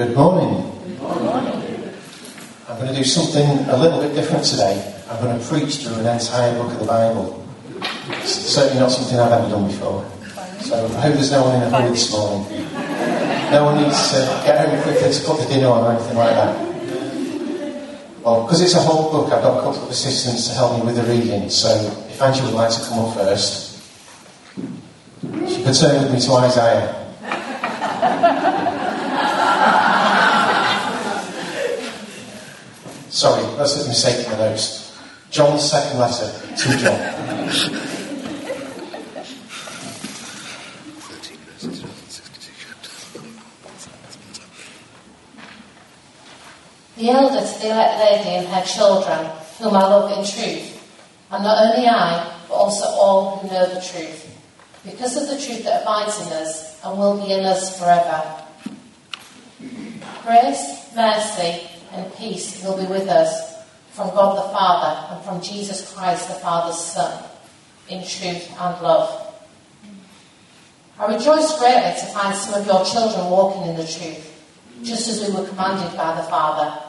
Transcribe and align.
Good 0.00 0.16
morning. 0.16 0.64
I'm 2.66 2.78
going 2.78 2.88
to 2.88 2.94
do 2.94 3.04
something 3.04 3.46
a 3.68 3.76
little 3.76 4.00
bit 4.00 4.14
different 4.14 4.46
today. 4.46 4.94
I'm 5.10 5.22
going 5.22 5.38
to 5.38 5.46
preach 5.46 5.84
through 5.84 5.96
an 5.96 6.06
entire 6.06 6.54
book 6.56 6.72
of 6.72 6.78
the 6.78 6.86
Bible. 6.86 7.46
It's 8.08 8.32
certainly 8.32 8.80
not 8.80 8.92
something 8.92 9.18
I've 9.20 9.30
ever 9.30 9.50
done 9.50 9.66
before. 9.66 10.10
So 10.60 10.86
I 10.86 11.00
hope 11.02 11.12
there's 11.12 11.30
no 11.30 11.44
one 11.44 11.56
in 11.56 11.62
a 11.64 11.68
hurry 11.68 11.90
this 11.90 12.10
morning. 12.10 12.48
No 13.52 13.64
one 13.66 13.82
needs 13.82 14.10
to 14.12 14.20
get 14.46 14.66
home 14.66 14.82
quickly 14.84 15.12
to 15.12 15.20
put 15.22 15.38
the 15.38 15.46
dinner 15.52 15.68
on 15.68 15.84
or 15.84 15.92
anything 15.92 16.16
like 16.16 16.30
that. 16.30 16.56
Well, 18.24 18.44
because 18.44 18.62
it's 18.62 18.76
a 18.76 18.80
whole 18.80 19.12
book, 19.12 19.30
I've 19.30 19.42
got 19.42 19.58
a 19.58 19.60
couple 19.60 19.84
of 19.84 19.90
assistants 19.90 20.48
to 20.48 20.54
help 20.54 20.78
me 20.78 20.86
with 20.86 20.96
the 20.96 21.02
reading. 21.12 21.50
So 21.50 21.68
if 22.08 22.22
Angie 22.22 22.40
would 22.40 22.54
like 22.54 22.72
to 22.72 22.80
come 22.88 23.00
up 23.00 23.14
first, 23.16 23.76
she 25.46 25.62
could 25.62 25.74
turn 25.74 26.02
with 26.04 26.10
me 26.10 26.20
to 26.20 26.32
Isaiah. 26.36 26.99
Sorry, 33.20 33.44
that's 33.58 33.84
a 33.84 33.86
mistake 33.86 34.24
in 34.24 34.32
my 34.32 34.38
notes. 34.38 34.98
John's 35.30 35.70
second 35.70 35.98
letter 35.98 36.32
to 36.56 36.68
John. 36.78 36.98
The 46.96 47.10
elder 47.10 47.46
to 47.46 47.58
the 47.60 47.70
elect 47.70 47.98
lady 47.98 48.36
and 48.36 48.46
her 48.46 48.64
children, 48.64 49.30
whom 49.58 49.74
I 49.74 49.82
love 49.82 50.16
in 50.16 50.24
truth, 50.24 50.82
and 51.30 51.44
not 51.44 51.58
only 51.62 51.86
I, 51.86 52.40
but 52.48 52.54
also 52.54 52.86
all 52.86 53.36
who 53.36 53.48
know 53.48 53.66
the 53.66 53.82
truth, 53.82 54.34
because 54.82 55.18
of 55.18 55.28
the 55.28 55.44
truth 55.44 55.64
that 55.64 55.82
abides 55.82 56.18
in 56.26 56.32
us 56.32 56.82
and 56.82 56.98
will 56.98 57.22
be 57.22 57.34
in 57.34 57.44
us 57.44 57.78
forever. 57.78 58.44
Grace, 60.24 60.90
mercy, 60.96 61.66
and 61.92 62.14
peace 62.14 62.62
will 62.62 62.76
be 62.76 62.86
with 62.86 63.08
us 63.08 63.50
from 63.90 64.10
God 64.10 64.36
the 64.36 64.52
Father 64.52 65.14
and 65.14 65.24
from 65.24 65.40
Jesus 65.42 65.92
Christ 65.92 66.28
the 66.28 66.34
Father's 66.34 66.78
Son, 66.78 67.24
in 67.88 68.00
truth 68.06 68.48
and 68.58 68.82
love. 68.82 69.34
I 70.98 71.14
rejoice 71.14 71.58
greatly 71.58 71.98
to 71.98 72.06
find 72.12 72.34
some 72.34 72.60
of 72.60 72.66
your 72.66 72.84
children 72.84 73.30
walking 73.30 73.70
in 73.70 73.76
the 73.76 73.86
truth, 73.86 74.26
just 74.82 75.08
as 75.08 75.26
we 75.26 75.34
were 75.34 75.48
commanded 75.48 75.96
by 75.96 76.14
the 76.16 76.28
Father. 76.28 76.82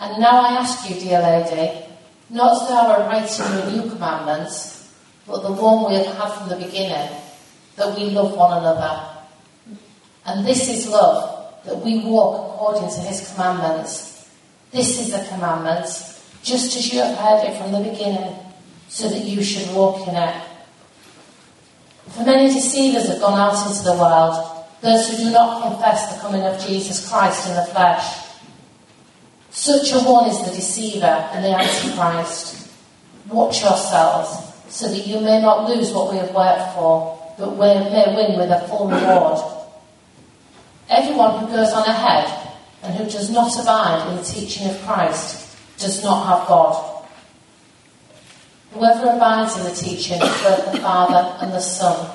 And 0.00 0.20
now 0.20 0.40
I 0.40 0.58
ask 0.60 0.88
you, 0.88 0.98
dear 0.98 1.20
lady, 1.20 1.86
not 2.30 2.68
though 2.68 2.74
I 2.74 2.98
were 2.98 3.08
writing 3.08 3.76
you 3.76 3.82
new 3.82 3.90
commandments, 3.90 4.90
but 5.26 5.42
the 5.42 5.52
one 5.52 5.90
we 5.90 5.96
have 5.98 6.16
had 6.16 6.32
from 6.32 6.48
the 6.48 6.56
beginning, 6.56 7.10
that 7.76 7.96
we 7.96 8.10
love 8.10 8.34
one 8.34 8.58
another. 8.58 9.08
And 10.24 10.46
this 10.46 10.68
is 10.68 10.88
love, 10.88 11.31
that 11.64 11.78
we 11.78 12.00
walk 12.00 12.54
according 12.54 12.90
to 12.90 13.00
his 13.00 13.32
commandments. 13.32 14.28
This 14.72 15.00
is 15.00 15.12
the 15.12 15.24
commandment, 15.28 15.86
just 16.42 16.76
as 16.76 16.92
you 16.92 17.00
have 17.00 17.16
heard 17.16 17.44
it 17.48 17.60
from 17.60 17.72
the 17.72 17.90
beginning, 17.90 18.34
so 18.88 19.08
that 19.08 19.24
you 19.24 19.42
should 19.42 19.74
walk 19.74 20.08
in 20.08 20.16
it. 20.16 20.42
For 22.08 22.24
many 22.24 22.52
deceivers 22.52 23.08
have 23.08 23.20
gone 23.20 23.38
out 23.38 23.66
into 23.66 23.84
the 23.84 23.94
world, 23.94 24.66
those 24.80 25.08
who 25.08 25.16
do 25.16 25.30
not 25.30 25.62
confess 25.62 26.14
the 26.14 26.20
coming 26.20 26.42
of 26.42 26.60
Jesus 26.66 27.08
Christ 27.08 27.48
in 27.48 27.54
the 27.54 27.64
flesh. 27.66 28.26
Such 29.50 29.92
a 29.92 29.98
one 30.00 30.28
is 30.28 30.38
the 30.44 30.50
deceiver 30.50 31.06
and 31.06 31.44
the 31.44 31.50
antichrist. 31.56 32.70
Watch 33.28 33.62
yourselves, 33.62 34.52
so 34.68 34.88
that 34.88 35.06
you 35.06 35.20
may 35.20 35.40
not 35.40 35.68
lose 35.68 35.92
what 35.92 36.10
we 36.10 36.18
have 36.18 36.34
worked 36.34 36.74
for, 36.74 37.34
but 37.38 37.56
may 37.56 38.14
win 38.16 38.38
with 38.38 38.50
a 38.50 38.66
full 38.68 38.88
reward. 38.88 39.61
Everyone 40.88 41.40
who 41.40 41.46
goes 41.46 41.72
on 41.72 41.84
ahead 41.84 42.56
and 42.82 42.94
who 42.94 43.04
does 43.04 43.30
not 43.30 43.58
abide 43.60 44.08
in 44.10 44.16
the 44.16 44.22
teaching 44.22 44.68
of 44.68 44.80
Christ 44.82 45.56
does 45.78 46.02
not 46.02 46.26
have 46.26 46.48
God. 46.48 47.04
Whoever 48.72 49.10
abides 49.10 49.56
in 49.58 49.64
the 49.64 49.70
teaching 49.70 50.20
of 50.20 50.42
both 50.42 50.72
the 50.72 50.80
Father 50.80 51.36
and 51.40 51.52
the 51.52 51.60
Son. 51.60 52.10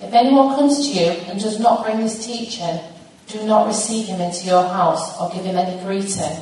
If 0.00 0.12
anyone 0.12 0.56
comes 0.56 0.86
to 0.86 0.92
you 0.92 1.10
and 1.28 1.40
does 1.40 1.58
not 1.58 1.84
bring 1.84 2.00
this 2.00 2.24
teaching, 2.24 2.80
do 3.28 3.44
not 3.44 3.66
receive 3.66 4.06
him 4.06 4.20
into 4.20 4.46
your 4.46 4.62
house 4.62 5.18
or 5.20 5.30
give 5.30 5.44
him 5.44 5.56
any 5.56 5.82
greeting, 5.84 6.36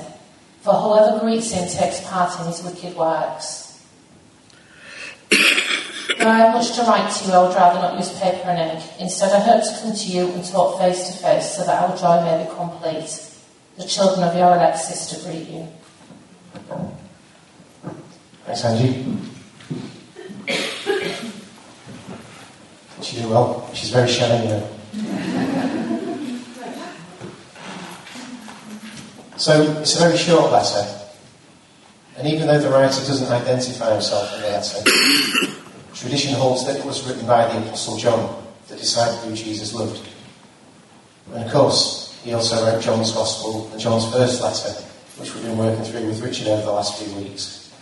for 0.60 0.74
whoever 0.74 1.20
greets 1.20 1.50
him 1.50 1.68
takes 1.68 2.00
part 2.08 2.38
in 2.40 2.46
his 2.46 2.62
wicked 2.62 2.96
works. 2.96 3.63
I 6.28 6.38
have 6.38 6.54
much 6.54 6.74
to 6.76 6.82
write 6.82 7.10
to 7.10 7.24
you, 7.26 7.32
I 7.32 7.42
would 7.42 7.54
rather 7.54 7.80
not 7.80 7.98
use 7.98 8.18
paper 8.18 8.48
and 8.48 8.78
ink. 8.78 8.84
Instead, 9.00 9.32
I 9.32 9.40
hope 9.40 9.62
to 9.62 9.80
come 9.80 9.94
to 9.94 10.06
you 10.06 10.30
and 10.32 10.44
talk 10.44 10.78
face 10.78 11.08
to 11.08 11.12
face 11.22 11.56
so 11.56 11.64
that 11.64 11.82
our 11.82 11.96
joy 11.96 12.24
may 12.24 12.44
be 12.44 12.50
complete. 12.54 13.30
The 13.76 13.84
children 13.84 14.28
of 14.28 14.36
your 14.36 14.54
elect 14.54 14.78
sister 14.78 15.28
greet 15.28 15.48
you. 15.48 15.68
Thanks, 18.44 18.64
Angie. 18.64 19.04
She 23.02 23.16
did 23.16 23.28
well. 23.28 23.68
She's 23.74 23.90
very 23.90 24.08
shy, 24.08 24.28
know. 24.28 24.70
So 29.36 29.60
it's 29.80 29.96
a 29.96 29.98
very 29.98 30.16
short 30.16 30.52
letter, 30.52 30.86
and 32.16 32.26
even 32.28 32.46
though 32.46 32.60
the 32.60 32.70
writer 32.70 33.04
doesn't 33.04 33.30
identify 33.30 33.92
himself 33.92 34.32
in 34.34 34.40
the 34.42 34.48
letter, 34.48 35.60
tradition 35.94 36.34
holds 36.34 36.66
that 36.66 36.76
it 36.76 36.84
was 36.84 37.06
written 37.06 37.26
by 37.26 37.46
the 37.46 37.66
Apostle 37.66 37.96
John, 37.96 38.44
the 38.68 38.76
disciple 38.76 39.28
who 39.28 39.34
Jesus 39.34 39.72
loved. 39.72 40.06
And 41.32 41.44
of 41.44 41.52
course, 41.52 42.18
he 42.22 42.32
also 42.32 42.64
wrote 42.64 42.82
John's 42.82 43.12
Gospel 43.12 43.70
and 43.70 43.80
John's 43.80 44.10
first 44.12 44.42
letter, 44.42 44.72
which 45.18 45.34
we've 45.34 45.44
been 45.44 45.58
working 45.58 45.84
through 45.84 46.06
with 46.06 46.20
Richard 46.20 46.48
over 46.48 46.62
the 46.62 46.72
last 46.72 47.02
few 47.02 47.14
weeks. 47.16 47.72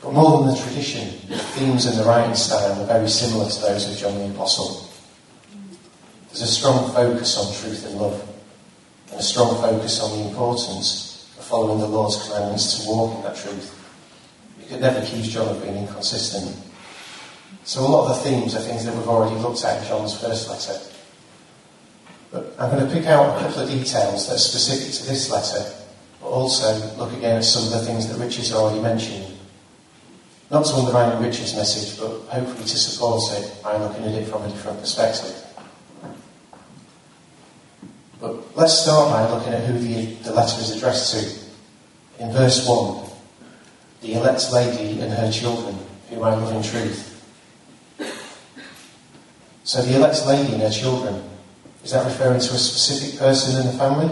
But 0.00 0.12
more 0.12 0.38
than 0.38 0.54
the 0.54 0.62
tradition, 0.62 1.08
the 1.28 1.38
themes 1.38 1.86
and 1.86 1.98
the 1.98 2.04
writing 2.04 2.34
style 2.34 2.80
are 2.80 2.86
very 2.86 3.08
similar 3.08 3.50
to 3.50 3.60
those 3.60 3.90
of 3.90 3.98
John 3.98 4.16
the 4.18 4.34
Apostle. 4.34 4.88
There's 6.28 6.42
a 6.42 6.46
strong 6.46 6.92
focus 6.92 7.36
on 7.36 7.54
truth 7.54 7.84
and 7.86 8.00
love 8.00 8.28
and 9.10 9.20
a 9.20 9.22
strong 9.22 9.60
focus 9.60 10.00
on 10.00 10.18
the 10.18 10.28
importance 10.28 11.34
of 11.38 11.44
following 11.44 11.80
the 11.80 11.86
Lord's 11.88 12.22
commandments 12.22 12.78
to 12.78 12.88
walk 12.88 13.16
in 13.16 13.22
that 13.22 13.36
truth. 13.36 13.74
You 14.60 14.68
could 14.68 14.80
never 14.80 15.00
accuse 15.00 15.28
John 15.28 15.48
of 15.48 15.62
being 15.62 15.76
inconsistent. 15.76 16.54
So 17.64 17.80
a 17.80 17.88
lot 17.88 18.10
of 18.10 18.16
the 18.16 18.30
themes 18.30 18.54
are 18.54 18.60
things 18.60 18.84
that 18.84 18.94
we've 18.94 19.08
already 19.08 19.36
looked 19.36 19.64
at 19.64 19.82
in 19.82 19.88
John's 19.88 20.18
first 20.18 20.48
letter. 20.48 20.80
But 22.30 22.54
I'm 22.58 22.70
going 22.70 22.86
to 22.86 22.92
pick 22.92 23.06
out 23.06 23.36
a 23.36 23.40
couple 23.40 23.62
of 23.62 23.68
details 23.68 24.28
that 24.28 24.34
are 24.34 24.38
specific 24.38 24.92
to 24.94 25.06
this 25.06 25.30
letter, 25.30 25.70
but 26.20 26.28
also 26.28 26.74
look 26.96 27.12
again 27.12 27.36
at 27.36 27.44
some 27.44 27.64
of 27.64 27.70
the 27.70 27.86
things 27.86 28.08
that 28.08 28.18
Richard's 28.18 28.52
already 28.52 28.80
mentioned. 28.80 29.34
Not 30.50 30.64
to 30.66 30.74
undermine 30.74 31.22
Richard's 31.22 31.54
message, 31.54 31.98
but 31.98 32.08
hopefully 32.28 32.64
to 32.66 32.76
support 32.76 33.22
it 33.32 33.62
by 33.62 33.76
looking 33.76 34.04
at 34.04 34.14
it 34.14 34.28
from 34.28 34.42
a 34.42 34.48
different 34.48 34.80
perspective. 34.80 35.44
But 38.20 38.56
let's 38.56 38.82
start 38.82 39.10
by 39.10 39.30
looking 39.30 39.52
at 39.52 39.64
who 39.64 39.78
the, 39.78 40.06
the 40.24 40.32
letter 40.32 40.60
is 40.60 40.70
addressed 40.70 41.12
to. 41.12 42.24
In 42.24 42.32
verse 42.32 42.66
1, 42.66 43.10
the 44.00 44.14
elect 44.14 44.52
lady 44.52 45.00
and 45.00 45.12
her 45.12 45.30
children, 45.30 45.76
whom 46.10 46.24
I 46.24 46.34
love 46.34 46.54
in 46.54 46.62
truth. 46.62 47.07
So 49.68 49.82
the 49.82 49.96
elect 49.96 50.24
lady 50.24 50.54
and 50.54 50.62
her 50.62 50.70
children, 50.70 51.22
is 51.84 51.90
that 51.90 52.02
referring 52.06 52.40
to 52.40 52.54
a 52.54 52.56
specific 52.56 53.18
person 53.18 53.60
in 53.60 53.66
the 53.66 53.74
family? 53.74 54.08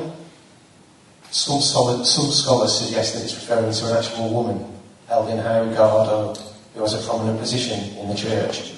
Some, 1.31 1.62
solid, 1.62 2.05
some 2.05 2.31
scholars 2.31 2.78
suggest 2.78 3.15
that 3.15 3.22
it's 3.22 3.34
referring 3.34 3.72
to 3.72 3.87
an 3.87 3.97
actual 3.97 4.34
woman 4.34 4.71
held 5.09 5.31
in 5.31 5.39
high 5.39 5.61
regard 5.61 6.11
or 6.11 6.34
who 6.75 6.81
has 6.83 6.93
a 6.93 7.09
prominent 7.09 7.41
position 7.41 7.97
in 7.97 8.11
the 8.11 8.15
church. 8.15 8.75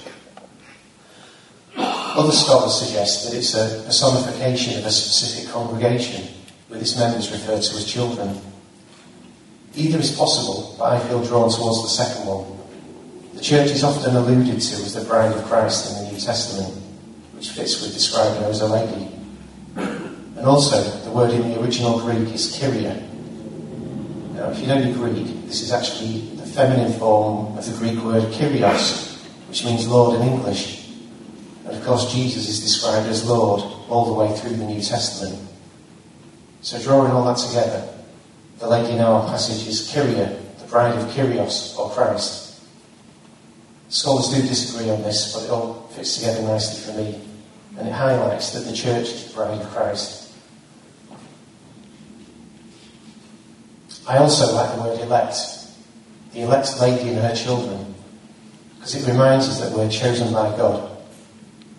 Other 1.77 2.31
scholars 2.31 2.79
suggest 2.79 3.25
that 3.25 3.37
it's 3.37 3.55
a 3.55 3.83
personification 3.85 4.79
of 4.79 4.87
a 4.87 4.93
specific 4.93 5.51
congregation, 5.51 6.33
with 6.69 6.81
its 6.81 6.97
members 6.97 7.33
referred 7.33 7.63
to 7.63 7.75
as 7.75 7.87
children. 7.87 8.41
Either 9.75 9.99
is 9.99 10.17
possible, 10.17 10.77
but 10.79 10.93
I 10.93 11.09
feel 11.09 11.25
drawn 11.25 11.51
towards 11.51 11.83
the 11.83 11.89
second 11.89 12.25
one. 12.25 12.57
The 13.35 13.43
church 13.43 13.73
is 13.73 13.83
often 13.83 14.15
alluded 14.15 14.61
to 14.61 14.75
as 14.77 14.95
the 14.95 15.05
bride 15.05 15.33
of 15.33 15.45
Christ 15.47 15.91
in 15.91 16.05
the 16.05 16.08
Testament, 16.19 16.75
which 17.35 17.51
fits 17.51 17.81
with 17.83 17.93
describing 17.93 18.43
her 18.43 18.49
as 18.49 18.61
a 18.61 18.67
lady. 18.67 19.09
And 19.77 20.47
also, 20.47 20.81
the 21.05 21.11
word 21.11 21.31
in 21.31 21.51
the 21.51 21.61
original 21.61 22.01
Greek 22.01 22.33
is 22.33 22.57
Kyria. 22.57 23.03
Now, 24.35 24.51
if 24.51 24.61
you 24.61 24.67
know 24.67 24.93
Greek, 24.95 25.47
this 25.47 25.63
is 25.63 25.73
actually 25.73 26.21
the 26.37 26.47
feminine 26.47 26.93
form 26.99 27.59
of 27.59 27.67
the 27.67 27.77
Greek 27.77 28.03
word 28.05 28.23
Kyrios, 28.33 29.21
which 29.49 29.65
means 29.65 29.89
Lord 29.89 30.21
in 30.21 30.29
English. 30.29 30.89
And 31.65 31.77
of 31.77 31.85
course, 31.85 32.13
Jesus 32.13 32.49
is 32.49 32.61
described 32.61 33.09
as 33.09 33.29
Lord 33.29 33.63
all 33.89 34.07
the 34.07 34.13
way 34.13 34.37
through 34.37 34.57
the 34.57 34.65
New 34.65 34.81
Testament. 34.81 35.43
So, 36.61 36.81
drawing 36.81 37.13
all 37.13 37.25
that 37.25 37.39
together, 37.39 37.89
the 38.59 38.69
lady 38.69 38.93
in 38.93 39.01
our 39.01 39.29
passage 39.29 39.67
is 39.67 39.91
Kyria, 39.91 40.39
the 40.61 40.67
bride 40.67 40.97
of 40.97 41.09
Kyrios, 41.11 41.79
or 41.79 41.91
Christ. 41.91 42.48
Scholars 43.89 44.29
do 44.29 44.47
disagree 44.47 44.91
on 44.91 45.03
this, 45.03 45.35
but 45.35 45.45
it 45.45 45.51
all 45.51 45.89
fits 45.95 46.17
together 46.17 46.43
nicely 46.43 46.93
for 46.93 46.99
me. 46.99 47.29
and 47.79 47.87
it 47.87 47.93
highlights 47.93 48.51
that 48.53 48.69
the 48.69 48.73
church 48.77 49.07
is 49.09 49.29
the 49.29 49.35
bride 49.35 49.61
of 49.61 49.71
Christ. 49.71 50.33
I 54.09 54.19
also 54.19 54.53
like 54.53 54.75
the 54.75 54.83
word 54.83 55.01
elect. 55.01 55.37
The 56.33 56.41
elect 56.41 56.81
lady 56.81 57.11
and 57.11 57.19
her 57.19 57.35
children. 57.37 57.95
Because 58.75 58.95
it 58.97 59.11
reminds 59.11 59.49
us 59.49 59.61
that 59.61 59.73
we're 59.73 59.89
chosen 59.89 60.33
by 60.33 60.57
God. 60.57 60.99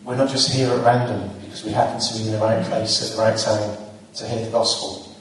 We're 0.06 0.16
not 0.16 0.30
just 0.30 0.52
here 0.52 0.70
at 0.70 0.86
random 0.86 1.38
because 1.42 1.66
we 1.66 1.72
happen 1.72 2.00
to 2.00 2.14
be 2.18 2.28
in 2.28 2.32
the 2.32 2.38
right 2.38 2.64
place 2.66 3.04
at 3.04 3.16
the 3.16 3.22
right 3.22 3.38
time 3.38 3.78
to 4.16 4.28
hear 4.28 4.46
the 4.46 4.52
gospel. 4.52 5.16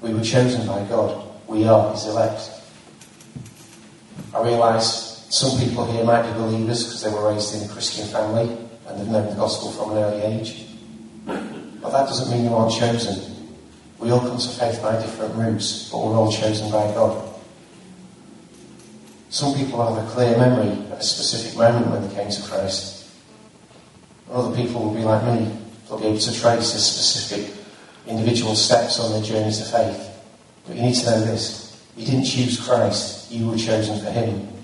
We 0.00 0.12
were 0.12 0.22
chosen 0.22 0.66
by 0.66 0.84
God. 0.88 1.24
We 1.46 1.66
are 1.66 1.92
His 1.92 2.06
elect. 2.06 2.50
I 4.34 4.42
realise 4.42 5.05
some 5.28 5.58
people 5.58 5.90
here 5.90 6.04
might 6.04 6.22
be 6.22 6.32
believers 6.38 6.84
because 6.84 7.02
they 7.02 7.10
were 7.10 7.32
raised 7.32 7.54
in 7.54 7.68
a 7.68 7.72
Christian 7.72 8.06
family 8.08 8.56
and 8.86 9.00
they've 9.00 9.08
known 9.08 9.28
the 9.28 9.34
gospel 9.34 9.72
from 9.72 9.92
an 9.92 9.98
early 9.98 10.22
age. 10.22 10.66
But 11.26 11.90
that 11.90 12.06
doesn't 12.06 12.30
mean 12.30 12.44
you 12.44 12.54
aren't 12.54 12.72
chosen. 12.72 13.34
We 13.98 14.10
all 14.10 14.20
come 14.20 14.38
to 14.38 14.48
faith 14.48 14.80
by 14.82 15.00
different 15.00 15.34
routes, 15.34 15.90
but 15.90 15.98
we're 15.98 16.16
all 16.16 16.30
chosen 16.30 16.70
by 16.70 16.92
God. 16.94 17.34
Some 19.30 19.54
people 19.54 19.84
have 19.84 20.04
a 20.04 20.08
clear 20.10 20.38
memory 20.38 20.70
of 20.70 20.92
a 20.92 21.02
specific 21.02 21.58
moment 21.58 21.88
when 21.88 22.08
they 22.08 22.14
came 22.14 22.30
to 22.30 22.42
Christ. 22.42 23.10
Other 24.30 24.54
people 24.54 24.82
will 24.82 24.94
be 24.94 25.02
like 25.02 25.24
me. 25.24 25.56
They'll 25.88 25.98
be 25.98 26.06
able 26.06 26.18
to 26.18 26.40
trace 26.40 26.72
the 26.72 26.78
specific 26.78 27.54
individual 28.06 28.54
steps 28.54 29.00
on 29.00 29.12
their 29.12 29.22
journey 29.22 29.52
to 29.52 29.64
faith. 29.64 30.22
But 30.66 30.76
you 30.76 30.82
need 30.82 30.94
to 30.94 31.10
know 31.10 31.20
this. 31.20 31.84
You 31.96 32.06
didn't 32.06 32.24
choose 32.24 32.64
Christ, 32.64 33.30
you 33.30 33.48
were 33.48 33.56
chosen 33.56 33.98
for 34.04 34.10
Him. 34.10 34.55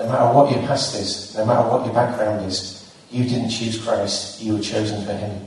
No 0.00 0.08
matter 0.08 0.34
what 0.34 0.50
your 0.50 0.60
past 0.60 0.94
is, 0.94 1.36
no 1.36 1.44
matter 1.44 1.68
what 1.68 1.84
your 1.84 1.92
background 1.92 2.46
is, 2.46 2.90
you 3.10 3.24
didn't 3.24 3.50
choose 3.50 3.76
Christ, 3.84 4.40
you 4.40 4.54
were 4.54 4.62
chosen 4.62 5.04
for 5.04 5.12
Him. 5.12 5.46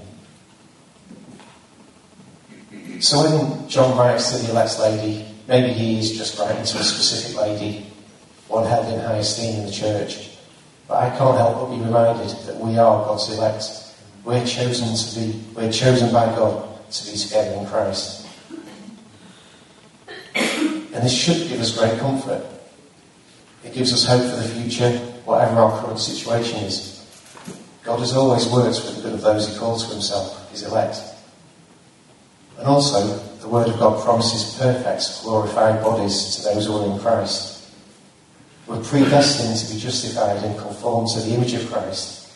So 3.02 3.24
when 3.24 3.68
John 3.68 3.98
writes 3.98 4.32
to 4.32 4.38
the 4.38 4.52
elect 4.52 4.78
lady, 4.80 5.26
maybe 5.48 5.74
he 5.74 5.98
is 5.98 6.16
just 6.16 6.38
writing 6.38 6.64
to 6.64 6.78
a 6.78 6.84
specific 6.84 7.36
lady, 7.36 7.88
one 8.48 8.68
held 8.68 8.94
in 8.94 9.00
high 9.00 9.18
esteem 9.18 9.56
in 9.56 9.66
the 9.66 9.72
church. 9.72 10.38
But 10.88 10.98
I 10.98 11.10
can't 11.18 11.36
help 11.36 11.56
but 11.58 11.76
be 11.76 11.84
reminded 11.84 12.30
that 12.46 12.56
we 12.56 12.78
are 12.78 13.06
God's 13.06 13.36
elect. 13.36 13.66
We're 14.24 14.46
chosen 14.46 14.96
to 14.96 15.20
be, 15.20 15.44
we're 15.56 15.72
chosen 15.72 16.14
by 16.14 16.28
God 16.28 16.70
to 16.92 17.12
be 17.12 17.18
together 17.18 17.54
in 17.60 17.66
Christ. 17.66 18.28
And 20.36 21.04
this 21.04 21.12
should 21.12 21.50
give 21.50 21.60
us 21.60 21.76
great 21.76 21.98
comfort. 21.98 22.53
It 23.64 23.74
gives 23.74 23.94
us 23.94 24.06
hope 24.06 24.22
for 24.22 24.36
the 24.36 24.48
future, 24.48 24.92
whatever 25.26 25.56
our 25.60 25.82
current 25.82 26.00
situation 26.00 26.60
is. 26.60 26.94
God 27.84 28.00
has 28.00 28.16
always 28.16 28.48
worked 28.48 28.80
for 28.80 28.92
the 28.92 29.02
good 29.02 29.14
of 29.14 29.22
those 29.22 29.48
he 29.48 29.58
calls 29.58 29.86
to 29.88 29.94
himself, 29.94 30.50
his 30.52 30.64
elect. 30.64 30.98
And 32.58 32.68
also, 32.68 33.18
the 33.40 33.48
Word 33.48 33.68
of 33.68 33.78
God 33.78 34.04
promises 34.04 34.58
perfect, 34.58 35.24
glorified 35.24 35.84
bodies 35.84 36.36
to 36.36 36.44
those 36.44 36.66
who 36.66 36.78
are 36.78 36.94
in 36.94 37.00
Christ. 37.00 37.72
We're 38.68 38.82
predestined 38.82 39.58
to 39.60 39.74
be 39.74 39.80
justified 39.80 40.38
and 40.44 40.58
conformed 40.58 41.10
to 41.10 41.20
the 41.20 41.34
image 41.34 41.54
of 41.54 41.70
Christ. 41.70 42.32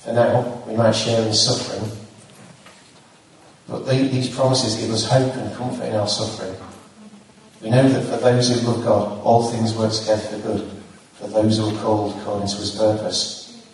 For 0.00 0.12
now, 0.12 0.62
we 0.66 0.76
might 0.76 0.92
share 0.92 1.26
in 1.26 1.34
suffering, 1.34 1.90
but 3.68 3.86
these 3.86 4.34
promises 4.34 4.76
give 4.76 4.90
us 4.90 5.04
hope 5.04 5.34
and 5.34 5.54
comfort 5.54 5.84
in 5.84 5.94
our 5.96 6.08
suffering. 6.08 6.56
We 7.62 7.70
know 7.70 7.88
that 7.88 8.04
for 8.04 8.16
those 8.18 8.48
who 8.48 8.66
love 8.66 8.84
God, 8.84 9.20
all 9.24 9.50
things 9.50 9.74
work 9.74 9.92
together 9.92 10.22
for 10.22 10.38
good, 10.38 10.70
for 11.14 11.28
those 11.28 11.58
who 11.58 11.74
are 11.74 11.82
called 11.82 12.16
according 12.20 12.48
to 12.48 12.56
his 12.56 12.70
purpose. 12.72 13.66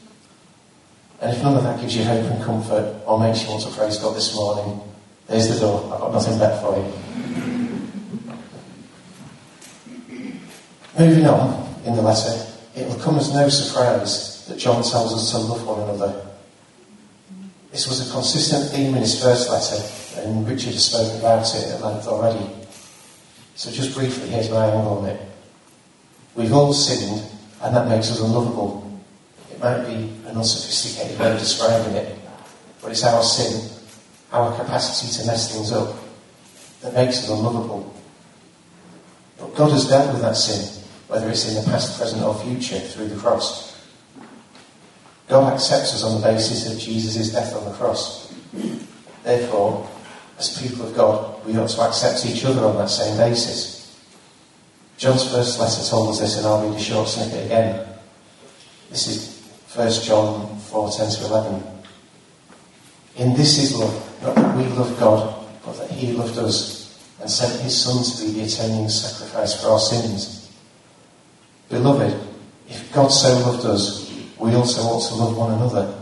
And 1.21 1.37
if 1.37 1.43
none 1.43 1.57
of 1.57 1.63
that 1.65 1.81
gives 1.81 1.97
you 1.97 2.05
hope 2.05 2.25
and 2.25 2.43
comfort, 2.43 3.03
or 3.07 3.21
makes 3.21 3.43
you 3.43 3.51
want 3.51 3.63
to 3.65 3.71
praise 3.71 3.99
God 3.99 4.17
this 4.17 4.35
morning, 4.35 4.81
there's 5.27 5.49
the 5.49 5.61
door. 5.61 5.93
I've 5.93 6.01
got 6.01 6.13
nothing 6.13 6.39
better 6.39 6.61
for 6.61 6.77
you. 6.77 6.93
Moving 10.99 11.27
on 11.27 11.75
in 11.85 11.97
the 11.97 12.03
letter, 12.03 12.47
it 12.77 12.87
will 12.87 12.99
come 13.01 13.17
as 13.17 13.33
no 13.33 13.49
surprise 13.49 14.47
that 14.47 14.59
John 14.59 14.83
tells 14.83 15.13
us 15.13 15.31
to 15.33 15.39
love 15.39 15.67
one 15.67 15.81
another. 15.83 16.27
This 17.71 17.89
was 17.89 18.09
a 18.09 18.13
consistent 18.13 18.71
theme 18.71 18.95
in 18.95 19.01
his 19.03 19.21
first 19.21 19.51
letter, 19.51 19.83
and 20.21 20.47
Richard 20.49 20.75
has 20.75 20.87
spoken 20.87 21.19
about 21.19 21.53
it 21.55 21.65
at 21.73 21.81
length 21.83 22.07
already. 22.07 22.49
So 23.55 23.71
just 23.71 23.95
briefly, 23.95 24.29
here's 24.29 24.51
my 24.51 24.67
angle 24.67 24.99
on 24.99 25.07
it. 25.07 25.21
We've 26.35 26.53
all 26.53 26.73
sinned, 26.73 27.23
and 27.63 27.77
that 27.77 27.89
makes 27.89 28.11
us 28.11 28.21
unlovable. 28.21 29.01
It 29.51 29.61
might 29.61 29.85
be 29.85 29.95
an 30.27 30.37
unsophisticated 30.37 31.19
way 31.19 31.33
of 31.33 31.39
describing 31.39 31.95
it, 31.95 32.19
but 32.83 32.91
it's 32.91 33.05
our 33.05 33.23
sin 33.23 33.71
our 34.35 34.57
capacity 34.57 35.13
to 35.17 35.27
mess 35.27 35.55
things 35.55 35.71
up 35.71 35.97
that 36.83 36.93
makes 36.93 37.19
us 37.19 37.31
unlovable. 37.31 37.95
But 39.39 39.55
God 39.55 39.71
has 39.71 39.89
dealt 39.89 40.13
with 40.13 40.23
that 40.23 40.37
sin, 40.37 40.83
whether 41.07 41.29
it's 41.29 41.49
in 41.49 41.55
the 41.55 41.71
past, 41.71 41.99
present, 41.99 42.23
or 42.23 42.35
future, 42.35 42.81
through 42.81 43.09
the 43.09 43.17
cross. 43.17 43.81
God 45.29 45.53
accepts 45.53 45.95
us 45.95 46.03
on 46.03 46.21
the 46.21 46.27
basis 46.27 46.71
of 46.71 46.79
Jesus' 46.79 47.33
death 47.33 47.55
on 47.55 47.65
the 47.65 47.77
cross. 47.77 48.35
Therefore, 49.23 49.89
as 50.39 50.61
people 50.61 50.87
of 50.87 50.95
God, 50.95 51.34
we 51.47 51.57
ought 51.57 51.69
to 51.69 51.81
accept 51.83 52.27
each 52.27 52.45
other 52.45 52.65
on 52.65 52.77
that 52.77 52.91
same 52.91 53.17
basis. 53.17 53.75
John's 54.97 55.31
first 55.31 55.59
letter 55.59 55.89
told 55.89 56.11
us 56.11 56.21
this, 56.21 56.37
and 56.39 56.47
I'll 56.47 56.67
read 56.69 56.79
a 56.79 56.81
short 56.81 57.09
snippet 57.09 57.47
again. 57.47 57.87
This 58.91 59.07
is 59.09 59.43
1 59.75 59.91
John 60.05 60.57
4 60.59 60.91
10 60.91 61.11
to 61.11 61.25
11. 61.27 61.63
In 63.17 63.35
this 63.35 63.59
is 63.59 63.77
love, 63.77 64.23
not 64.23 64.35
that 64.37 64.57
we 64.57 64.65
love 64.65 64.99
God, 64.99 65.47
but 65.65 65.77
that 65.79 65.91
He 65.91 66.13
loved 66.13 66.39
us 66.39 66.85
and 67.21 67.31
sent 67.31 67.61
His 67.61 67.77
Son 67.77 68.03
to 68.05 68.25
be 68.25 68.41
the 68.41 68.47
atoning 68.47 68.89
sacrifice 68.89 69.61
for 69.61 69.71
our 69.71 69.79
sins. 69.79 70.53
Beloved, 71.69 72.15
if 72.69 72.93
God 72.93 73.09
so 73.09 73.29
loved 73.41 73.67
us, 73.67 74.13
we 74.39 74.55
also 74.55 74.83
ought 74.83 75.09
to 75.09 75.15
love 75.15 75.37
one 75.37 75.53
another. 75.55 76.01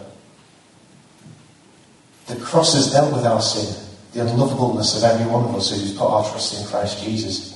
The 2.27 2.37
cross 2.37 2.75
has 2.75 2.93
dealt 2.93 3.12
with 3.12 3.25
our 3.25 3.41
sin, 3.41 3.75
the 4.12 4.20
unlovableness 4.20 4.97
of 4.97 5.05
every 5.05 5.31
one 5.31 5.44
of 5.44 5.55
us 5.55 5.70
who's 5.70 5.93
put 5.93 6.06
our 6.06 6.29
trust 6.29 6.61
in 6.61 6.67
Christ 6.67 7.03
Jesus. 7.03 7.53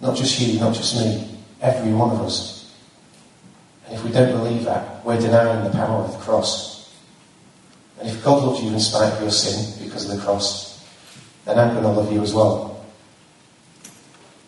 Not 0.00 0.16
just 0.16 0.40
you, 0.40 0.60
not 0.60 0.74
just 0.74 0.96
me, 0.96 1.38
every 1.60 1.92
one 1.92 2.10
of 2.10 2.20
us. 2.20 2.74
And 3.86 3.96
if 3.96 4.04
we 4.04 4.10
don't 4.10 4.30
believe 4.32 4.64
that, 4.64 5.04
we're 5.04 5.20
denying 5.20 5.64
the 5.64 5.70
power 5.70 6.04
of 6.04 6.12
the 6.12 6.18
cross. 6.18 6.94
And 8.00 8.08
if 8.08 8.22
God 8.24 8.42
loved 8.42 8.62
you 8.62 8.70
in 8.70 8.80
spite 8.80 9.12
of 9.12 9.20
your 9.20 9.30
sin 9.30 9.84
because 9.84 10.08
of 10.08 10.16
the 10.16 10.22
cross, 10.22 10.84
then 11.44 11.58
I'm 11.58 11.70
going 11.70 11.82
to 11.82 11.90
love 11.90 12.12
you 12.12 12.22
as 12.22 12.32
well. 12.32 12.84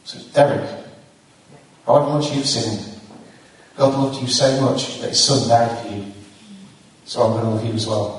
So, 0.05 0.19
Derek, 0.33 0.69
however 1.85 2.19
much 2.19 2.33
you've 2.33 2.47
sinned, 2.47 3.01
God 3.77 3.95
loved 3.95 4.23
you 4.23 4.29
so 4.29 4.61
much 4.61 5.01
that 5.01 5.11
His 5.11 5.23
Son 5.23 5.49
died 5.49 5.87
for 5.87 5.95
you. 5.95 6.05
So 7.05 7.23
I'm 7.23 7.33
going 7.33 7.45
to 7.45 7.51
love 7.51 7.65
you 7.65 7.73
as 7.73 7.87
well. 7.87 8.16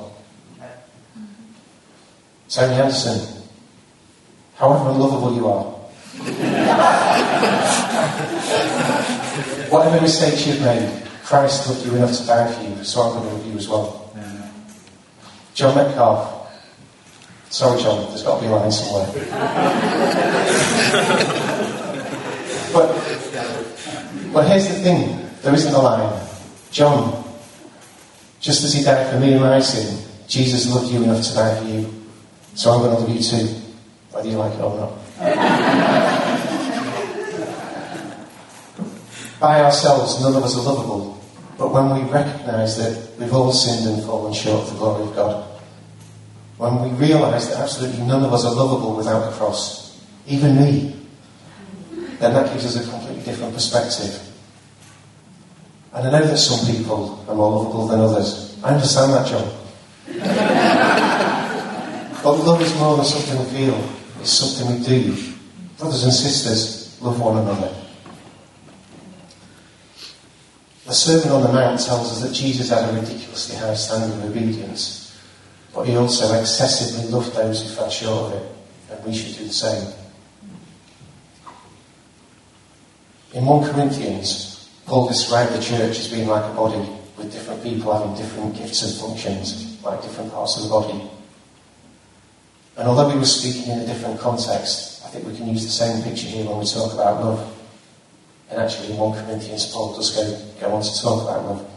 Tony 2.49 2.75
Anderson, 2.75 3.43
however 4.55 4.91
lovable 4.91 5.35
you 5.35 5.47
are, 5.47 5.63
whatever 9.69 10.01
mistakes 10.01 10.47
you've 10.47 10.61
made, 10.61 11.03
Christ 11.25 11.67
loved 11.67 11.85
you 11.85 11.95
enough 11.95 12.15
to 12.17 12.25
die 12.25 12.51
for 12.51 12.63
you, 12.63 12.83
so 12.83 13.01
I'm 13.01 13.13
going 13.17 13.29
to 13.29 13.35
love 13.35 13.45
you 13.47 13.57
as 13.57 13.67
well. 13.67 14.13
John 15.53 15.75
Metcalfe. 15.75 16.35
Sorry, 17.49 17.81
John, 17.81 18.09
there's 18.09 18.23
got 18.23 18.35
to 18.35 18.41
be 18.41 18.47
a 18.47 18.51
line 18.55 18.71
somewhere. 18.71 19.07
but, 22.73 22.87
but 24.33 24.47
here's 24.47 24.67
the 24.67 24.75
thing 24.75 25.19
there 25.41 25.53
isn't 25.53 25.73
a 25.73 25.79
line. 25.79 26.27
John, 26.71 27.23
just 28.39 28.63
as 28.63 28.73
he 28.73 28.83
died 28.83 29.11
for 29.11 29.19
me 29.19 29.33
and 29.33 29.41
my 29.41 29.59
sin, 29.59 30.05
Jesus 30.27 30.69
loved 30.73 30.91
you 30.91 31.03
enough 31.03 31.25
to 31.25 31.33
die 31.33 31.59
for 31.59 31.65
you. 31.65 31.96
So 32.57 32.71
I'm 32.71 32.79
going 32.79 32.95
to 32.95 33.01
love 33.01 33.09
you 33.15 33.21
too, 33.21 33.53
whether 34.09 34.27
you 34.27 34.35
like 34.35 34.53
it 34.53 34.61
or 34.61 34.75
not. 34.75 34.93
By 39.39 39.61
ourselves, 39.61 40.19
none 40.23 40.35
of 40.35 40.43
us 40.43 40.57
are 40.57 40.63
lovable. 40.63 41.23
But 41.55 41.71
when 41.71 41.93
we 41.93 42.01
recognise 42.11 42.75
that 42.77 43.11
we've 43.19 43.31
all 43.31 43.51
sinned 43.51 43.87
and 43.93 44.03
fallen 44.03 44.33
short 44.33 44.63
of 44.63 44.71
the 44.71 44.77
glory 44.79 45.03
of 45.03 45.15
God, 45.15 45.45
when 46.57 46.81
we 46.81 46.89
realise 46.97 47.45
that 47.45 47.59
absolutely 47.59 48.01
none 48.07 48.23
of 48.23 48.33
us 48.33 48.43
are 48.43 48.55
lovable 48.55 48.95
without 48.95 49.29
the 49.29 49.37
cross, 49.37 50.03
even 50.25 50.55
me, 50.55 50.95
then 52.17 52.33
that 52.33 52.51
gives 52.51 52.65
us 52.65 52.75
a 52.83 52.89
completely 52.89 53.23
different 53.23 53.53
perspective. 53.53 54.19
And 55.93 56.07
I 56.07 56.09
know 56.09 56.25
that 56.25 56.37
some 56.37 56.65
people 56.75 57.23
are 57.29 57.35
more 57.35 57.51
lovable 57.51 57.85
than 57.85 57.99
others. 57.99 58.57
I 58.63 58.73
understand 58.73 59.13
that, 59.13 59.27
John. 59.27 59.47
but 62.27 62.43
love 62.43 62.61
is 62.61 62.75
more 62.75 62.97
than 62.97 63.05
something 63.05 63.39
we 63.39 63.45
feel, 63.57 63.89
it's 64.19 64.31
something 64.31 64.77
we 64.77 64.85
do. 64.85 65.15
Brothers 65.77 66.03
and 66.03 66.11
sisters, 66.11 67.01
love 67.01 67.21
one 67.21 67.37
another. 67.37 67.73
The 70.85 70.93
Sermon 70.93 71.31
on 71.31 71.43
the 71.43 71.53
Mount 71.53 71.79
tells 71.79 72.11
us 72.11 72.21
that 72.27 72.35
Jesus 72.35 72.69
had 72.69 72.89
a 72.89 72.99
ridiculously 72.99 73.55
high 73.55 73.75
standard 73.75 74.17
of 74.17 74.29
obedience, 74.29 75.17
but 75.73 75.87
he 75.87 75.95
also 75.95 76.37
excessively 76.37 77.09
loved 77.09 77.33
those 77.33 77.61
who 77.61 77.73
fell 77.73 77.89
short 77.89 78.33
of 78.33 78.41
it, 78.41 78.51
and 78.91 79.05
we 79.05 79.15
should 79.15 79.37
do 79.37 79.45
the 79.45 79.53
same. 79.53 79.93
In 83.35 83.45
1 83.45 83.73
Corinthians, 83.73 84.69
Paul 84.85 85.07
described 85.07 85.53
the 85.53 85.61
church 85.61 85.97
as 85.97 86.09
being 86.09 86.27
like 86.27 86.43
a 86.43 86.53
body, 86.53 86.89
with 87.17 87.31
different 87.31 87.63
people 87.63 87.97
having 87.97 88.21
different 88.21 88.53
gifts 88.57 88.83
and 88.83 88.99
functions, 88.99 89.81
like 89.81 90.01
different 90.01 90.29
parts 90.33 90.57
of 90.57 90.63
the 90.63 90.69
body. 90.69 91.09
And 92.77 92.87
although 92.87 93.09
we 93.09 93.17
were 93.17 93.25
speaking 93.25 93.71
in 93.71 93.79
a 93.79 93.85
different 93.85 94.19
context, 94.19 95.03
I 95.03 95.09
think 95.09 95.25
we 95.25 95.35
can 95.35 95.47
use 95.47 95.63
the 95.63 95.71
same 95.71 96.03
picture 96.03 96.27
here 96.27 96.45
when 96.45 96.59
we 96.59 96.65
talk 96.65 96.93
about 96.93 97.23
love. 97.23 97.53
And 98.49 98.61
actually, 98.61 98.91
in 98.91 98.97
1 98.97 99.25
Corinthians, 99.25 99.71
Paul 99.71 99.95
does 99.95 100.15
go, 100.15 100.23
go 100.61 100.75
on 100.75 100.83
to 100.83 101.01
talk 101.01 101.23
about 101.23 101.43
love. 101.45 101.71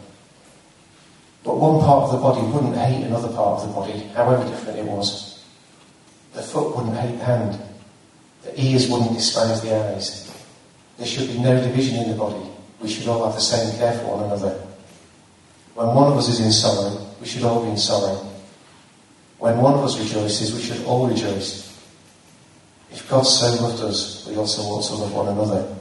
But 1.43 1.57
one 1.57 1.79
part 1.79 2.03
of 2.03 2.11
the 2.11 2.17
body 2.17 2.41
wouldn't 2.41 2.77
hate 2.77 3.03
another 3.03 3.29
part 3.29 3.61
of 3.61 3.67
the 3.67 3.73
body, 3.73 3.99
however 4.13 4.47
different 4.47 4.77
it 4.77 4.85
was. 4.85 5.43
The 6.33 6.43
foot 6.43 6.75
wouldn't 6.75 6.95
hate 6.95 7.17
the 7.17 7.25
hand. 7.25 7.59
The 8.43 8.61
ears 8.61 8.87
wouldn't 8.87 9.13
despise 9.13 9.61
the 9.61 9.75
eyes. 9.75 10.31
There 10.97 11.07
should 11.07 11.27
be 11.27 11.39
no 11.39 11.59
division 11.59 12.03
in 12.03 12.11
the 12.11 12.15
body. 12.15 12.47
We 12.79 12.89
should 12.89 13.07
all 13.07 13.25
have 13.25 13.33
the 13.33 13.41
same 13.41 13.75
care 13.77 13.97
for 13.99 14.17
one 14.17 14.25
another. 14.25 14.51
When 15.73 15.87
one 15.87 16.11
of 16.11 16.17
us 16.17 16.29
is 16.29 16.39
in 16.39 16.51
sorrow, 16.51 17.07
we 17.19 17.27
should 17.27 17.43
all 17.43 17.63
be 17.63 17.71
in 17.71 17.77
sorrow. 17.77 18.30
When 19.41 19.57
one 19.57 19.73
of 19.73 19.83
us 19.83 19.99
rejoices, 19.99 20.53
we 20.53 20.61
should 20.61 20.85
all 20.85 21.07
rejoice. 21.07 21.75
If 22.91 23.09
God 23.09 23.23
so 23.23 23.47
loved 23.63 23.81
us, 23.81 24.27
we 24.27 24.35
also 24.35 24.61
ought 24.61 24.83
to 24.83 24.93
love 24.93 25.13
one 25.13 25.29
another. 25.29 25.75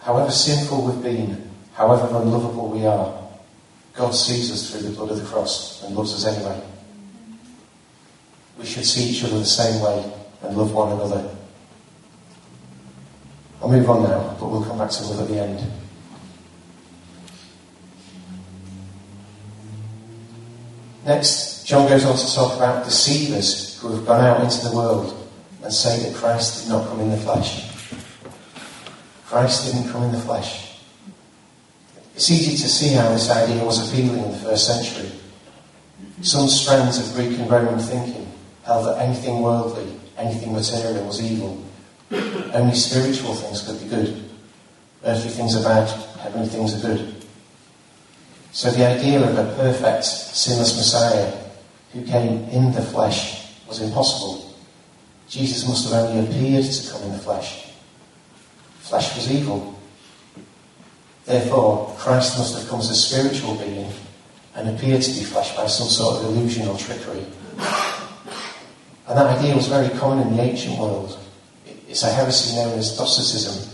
However 0.00 0.32
sinful 0.32 0.86
we've 0.86 1.00
been, 1.04 1.48
however 1.74 2.08
unlovable 2.16 2.68
we 2.68 2.84
are, 2.84 3.14
God 3.92 4.10
sees 4.10 4.50
us 4.50 4.72
through 4.72 4.90
the 4.90 4.96
blood 4.96 5.12
of 5.12 5.18
the 5.18 5.24
cross 5.24 5.84
and 5.84 5.94
loves 5.94 6.12
us 6.14 6.26
anyway. 6.26 6.60
We 8.58 8.66
should 8.66 8.86
see 8.86 9.10
each 9.10 9.22
other 9.22 9.38
the 9.38 9.44
same 9.44 9.80
way 9.80 10.12
and 10.42 10.56
love 10.56 10.74
one 10.74 10.90
another. 10.90 11.32
I'll 13.62 13.70
move 13.70 13.88
on 13.88 14.02
now, 14.02 14.36
but 14.40 14.48
we'll 14.48 14.64
come 14.64 14.78
back 14.78 14.90
to 14.90 15.04
love 15.04 15.20
at 15.20 15.28
the 15.28 15.40
end. 15.40 15.70
Next, 21.04 21.66
John 21.66 21.86
goes 21.88 22.04
on 22.04 22.16
to 22.16 22.34
talk 22.34 22.56
about 22.56 22.84
deceivers 22.84 23.78
who 23.78 23.94
have 23.94 24.06
gone 24.06 24.24
out 24.24 24.42
into 24.42 24.66
the 24.68 24.74
world 24.74 25.28
and 25.62 25.72
say 25.72 26.02
that 26.02 26.16
Christ 26.16 26.62
did 26.62 26.72
not 26.72 26.88
come 26.88 27.00
in 27.00 27.10
the 27.10 27.18
flesh. 27.18 27.70
Christ 29.26 29.72
didn't 29.72 29.90
come 29.90 30.04
in 30.04 30.12
the 30.12 30.20
flesh. 30.20 30.78
It's 32.14 32.30
easy 32.30 32.52
to 32.52 32.68
see 32.68 32.94
how 32.94 33.10
this 33.10 33.28
idea 33.30 33.64
was 33.64 33.90
appealing 33.90 34.24
in 34.24 34.30
the 34.30 34.38
first 34.38 34.66
century. 34.66 35.10
Some 36.22 36.48
strands 36.48 36.98
of 36.98 37.14
Greek 37.14 37.38
and 37.38 37.50
Roman 37.50 37.78
thinking 37.78 38.26
held 38.62 38.86
that 38.86 39.02
anything 39.02 39.42
worldly, 39.42 39.98
anything 40.16 40.52
material 40.52 41.04
was 41.06 41.20
evil. 41.20 41.62
Only 42.54 42.74
spiritual 42.74 43.34
things 43.34 43.66
could 43.66 43.80
be 43.80 43.88
good. 43.88 44.30
Earthly 45.04 45.30
things 45.30 45.56
are 45.56 45.64
bad, 45.64 45.88
heavenly 46.20 46.48
things 46.48 46.72
are 46.74 46.88
good. 46.88 47.13
So 48.54 48.70
the 48.70 48.86
idea 48.86 49.20
of 49.20 49.36
a 49.36 49.52
perfect, 49.56 50.04
sinless 50.04 50.76
Messiah 50.76 51.32
who 51.92 52.04
came 52.04 52.44
in 52.50 52.70
the 52.70 52.82
flesh 52.82 53.50
was 53.66 53.80
impossible. 53.80 54.54
Jesus 55.28 55.66
must 55.68 55.90
have 55.90 56.04
only 56.04 56.24
appeared 56.24 56.64
to 56.64 56.92
come 56.92 57.02
in 57.02 57.12
the 57.14 57.18
flesh. 57.18 57.72
Flesh 58.78 59.12
was 59.16 59.32
evil. 59.32 59.76
Therefore, 61.24 61.96
Christ 61.98 62.38
must 62.38 62.56
have 62.56 62.68
come 62.68 62.78
as 62.78 62.90
a 62.90 62.94
spiritual 62.94 63.56
being 63.56 63.90
and 64.54 64.68
appeared 64.68 65.02
to 65.02 65.10
be 65.10 65.24
flesh 65.24 65.56
by 65.56 65.66
some 65.66 65.88
sort 65.88 66.22
of 66.22 66.30
illusion 66.30 66.68
or 66.68 66.78
trickery. 66.78 67.26
And 69.08 69.18
that 69.18 69.36
idea 69.36 69.56
was 69.56 69.66
very 69.66 69.88
common 69.98 70.28
in 70.28 70.36
the 70.36 70.42
ancient 70.44 70.78
world. 70.78 71.18
It's 71.88 72.04
a 72.04 72.12
heresy 72.12 72.54
known 72.54 72.78
as 72.78 72.96
Docetism, 72.96 73.68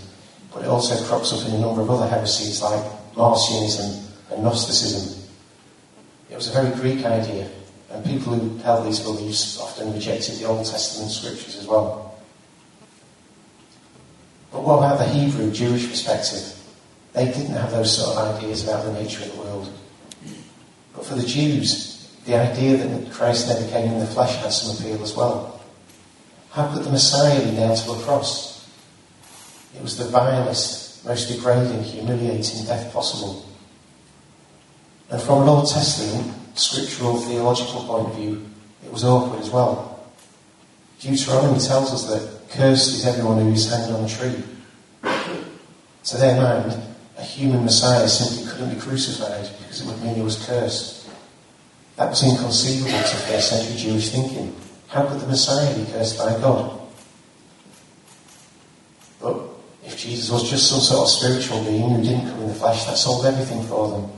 but 0.54 0.62
it 0.62 0.68
also 0.68 1.04
crops 1.04 1.34
up 1.34 1.46
in 1.46 1.56
a 1.56 1.58
number 1.58 1.82
of 1.82 1.90
other 1.90 2.08
heresies 2.08 2.62
like 2.62 2.82
Marcionism 3.14 4.06
and 4.30 4.42
Gnosticism. 4.42 5.22
It 6.30 6.37
was 6.37 6.49
a 6.49 6.52
very 6.52 6.75
Greek 6.76 7.04
idea, 7.04 7.49
and 7.90 8.04
people 8.04 8.34
who 8.34 8.56
held 8.58 8.87
these 8.87 9.00
beliefs 9.00 9.58
often 9.60 9.92
rejected 9.92 10.37
the 10.37 10.46
Old 10.46 10.66
Testament 10.66 11.10
scriptures 11.10 11.56
as 11.56 11.66
well. 11.66 12.18
But 14.52 14.62
what 14.62 14.78
about 14.78 14.99
the 14.99 15.08
Hebrew 15.08 15.50
Jewish 15.52 15.88
perspective? 15.88 16.56
They 17.12 17.26
didn't 17.26 17.54
have 17.54 17.72
those 17.72 17.96
sort 17.96 18.16
of 18.16 18.37
ideas 18.37 18.64
about 18.64 18.84
the 18.84 18.92
nature 18.92 19.25
of 19.25 19.32
the 19.32 19.38
world. 19.38 19.72
But 20.94 21.04
for 21.04 21.14
the 21.14 21.26
Jews, 21.26 22.08
the 22.26 22.37
idea 22.37 22.76
that 22.76 23.12
Christ 23.12 23.49
never 23.49 23.68
came 23.70 23.90
in 23.92 24.00
the 24.00 24.06
flesh 24.06 24.37
had 24.37 24.52
some 24.52 24.76
appeal 24.76 25.02
as 25.02 25.16
well. 25.16 25.60
How 26.50 26.72
could 26.72 26.84
the 26.84 26.90
Messiah 26.90 27.44
be 27.44 27.52
nailed 27.52 27.78
to 27.78 27.92
a 27.92 27.99
cross? 28.00 28.68
It 29.75 29.82
was 29.82 29.96
the 29.96 30.04
vilest, 30.04 31.04
most 31.06 31.28
degrading, 31.28 31.82
humiliating 31.82 32.66
death 32.66 32.92
possible. 32.92 33.46
And 35.11 35.21
from 35.21 35.43
an 35.43 35.49
Old 35.49 35.69
Testament, 35.69 36.33
scriptural, 36.55 37.21
theological 37.21 37.85
point 37.85 38.09
of 38.09 38.14
view, 38.14 38.47
it 38.85 38.93
was 38.93 39.05
awkward 39.05 39.40
as 39.40 39.50
well. 39.50 40.09
Deuteronomy 41.00 41.59
tells 41.59 41.93
us 41.93 42.05
that 42.05 42.50
cursed 42.50 42.95
is 42.95 43.07
everyone 43.07 43.38
who 43.38 43.50
is 43.50 43.69
hanged 43.69 43.93
on 43.93 44.05
a 44.05 44.09
tree. 44.09 44.43
To 46.05 46.17
their 46.17 46.40
mind, 46.40 46.81
a 47.19 47.23
human 47.23 47.64
Messiah 47.64 48.07
simply 48.07 48.50
couldn't 48.50 48.75
be 48.75 48.81
crucified 48.81 49.49
because 49.59 49.81
it 49.81 49.87
would 49.87 50.02
mean 50.02 50.14
he 50.14 50.23
was 50.23 50.45
cursed. 50.47 51.09
That 51.97 52.11
was 52.11 52.23
inconceivable 52.23 52.90
to 52.90 53.17
first 53.17 53.50
century 53.50 53.76
Jewish 53.76 54.11
thinking. 54.11 54.55
How 54.88 55.07
could 55.07 55.21
the 55.21 55.26
Messiah 55.26 55.75
be 55.76 55.90
cursed 55.90 56.19
by 56.19 56.38
God? 56.40 56.81
But 59.21 59.40
if 59.85 59.99
Jesus 59.99 60.31
was 60.31 60.49
just 60.49 60.71
some 60.71 60.81
sort 60.81 61.02
of 61.02 61.09
spiritual 61.09 61.64
being 61.64 61.90
who 61.90 62.02
didn't 62.02 62.31
come 62.31 62.43
in 62.43 62.49
the 62.49 62.55
flesh, 62.55 62.85
that 62.85 62.97
solved 62.97 63.26
everything 63.26 63.64
for 63.64 63.90
them 63.90 64.11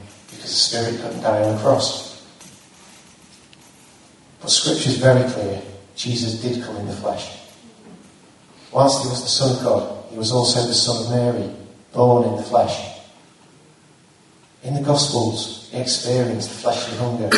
because 0.42 0.56
the 0.56 0.76
Spirit 0.76 1.00
couldn't 1.00 1.22
die 1.22 1.40
on 1.40 1.54
the 1.54 1.62
cross. 1.62 2.20
But 4.40 4.50
Scripture 4.50 4.90
is 4.90 4.96
very 4.96 5.30
clear. 5.30 5.62
Jesus 5.94 6.42
did 6.42 6.64
come 6.64 6.76
in 6.78 6.86
the 6.88 6.96
flesh. 6.96 7.38
Whilst 8.72 9.04
he 9.04 9.08
was 9.08 9.22
the 9.22 9.28
Son 9.28 9.56
of 9.56 9.62
God, 9.62 10.04
he 10.10 10.18
was 10.18 10.32
also 10.32 10.66
the 10.66 10.74
Son 10.74 11.04
of 11.04 11.10
Mary, 11.12 11.54
born 11.92 12.28
in 12.28 12.36
the 12.36 12.42
flesh. 12.42 12.98
In 14.64 14.74
the 14.74 14.80
Gospels, 14.80 15.68
he 15.70 15.78
experienced 15.78 16.50
fleshly 16.50 16.96
hunger. 16.98 17.30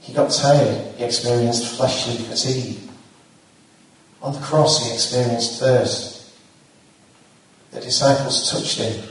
He 0.00 0.12
got 0.12 0.32
tired, 0.32 0.96
he 0.96 1.04
experienced 1.04 1.76
fleshly 1.76 2.16
fatigue. 2.24 2.78
On 4.20 4.32
the 4.32 4.40
cross, 4.40 4.84
he 4.84 4.92
experienced 4.92 5.60
thirst. 5.60 6.34
The 7.70 7.80
disciples 7.80 8.50
touched 8.50 8.78
him. 8.80 9.10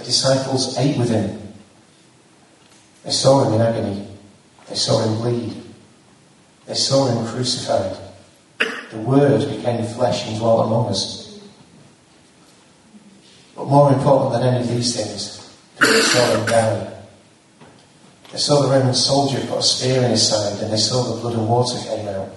The 0.00 0.06
disciples 0.06 0.78
ate 0.78 0.96
with 0.96 1.10
him. 1.10 1.52
They 3.04 3.10
saw 3.10 3.44
him 3.44 3.52
in 3.52 3.60
agony. 3.60 4.08
They 4.66 4.74
saw 4.74 5.02
him 5.02 5.20
bleed. 5.20 5.62
They 6.64 6.74
saw 6.74 7.06
him 7.06 7.26
crucified. 7.26 7.98
The 8.58 8.96
Word 8.96 9.46
became 9.46 9.84
flesh 9.84 10.26
and 10.26 10.38
dwelt 10.38 10.66
among 10.66 10.86
us. 10.86 11.38
But 13.54 13.66
more 13.66 13.92
important 13.92 14.32
than 14.32 14.54
any 14.54 14.62
of 14.62 14.68
these 14.70 14.96
things, 14.96 15.54
people 15.78 16.00
saw 16.00 16.34
him 16.34 16.46
die. 16.46 16.92
They 18.32 18.38
saw 18.38 18.62
the 18.62 18.70
Roman 18.70 18.94
soldier 18.94 19.40
put 19.48 19.58
a 19.58 19.62
spear 19.62 20.02
in 20.02 20.12
his 20.12 20.26
side 20.26 20.62
and 20.62 20.72
they 20.72 20.78
saw 20.78 21.02
the 21.02 21.20
blood 21.20 21.34
and 21.34 21.46
water 21.46 21.78
came 21.78 22.08
out. 22.08 22.30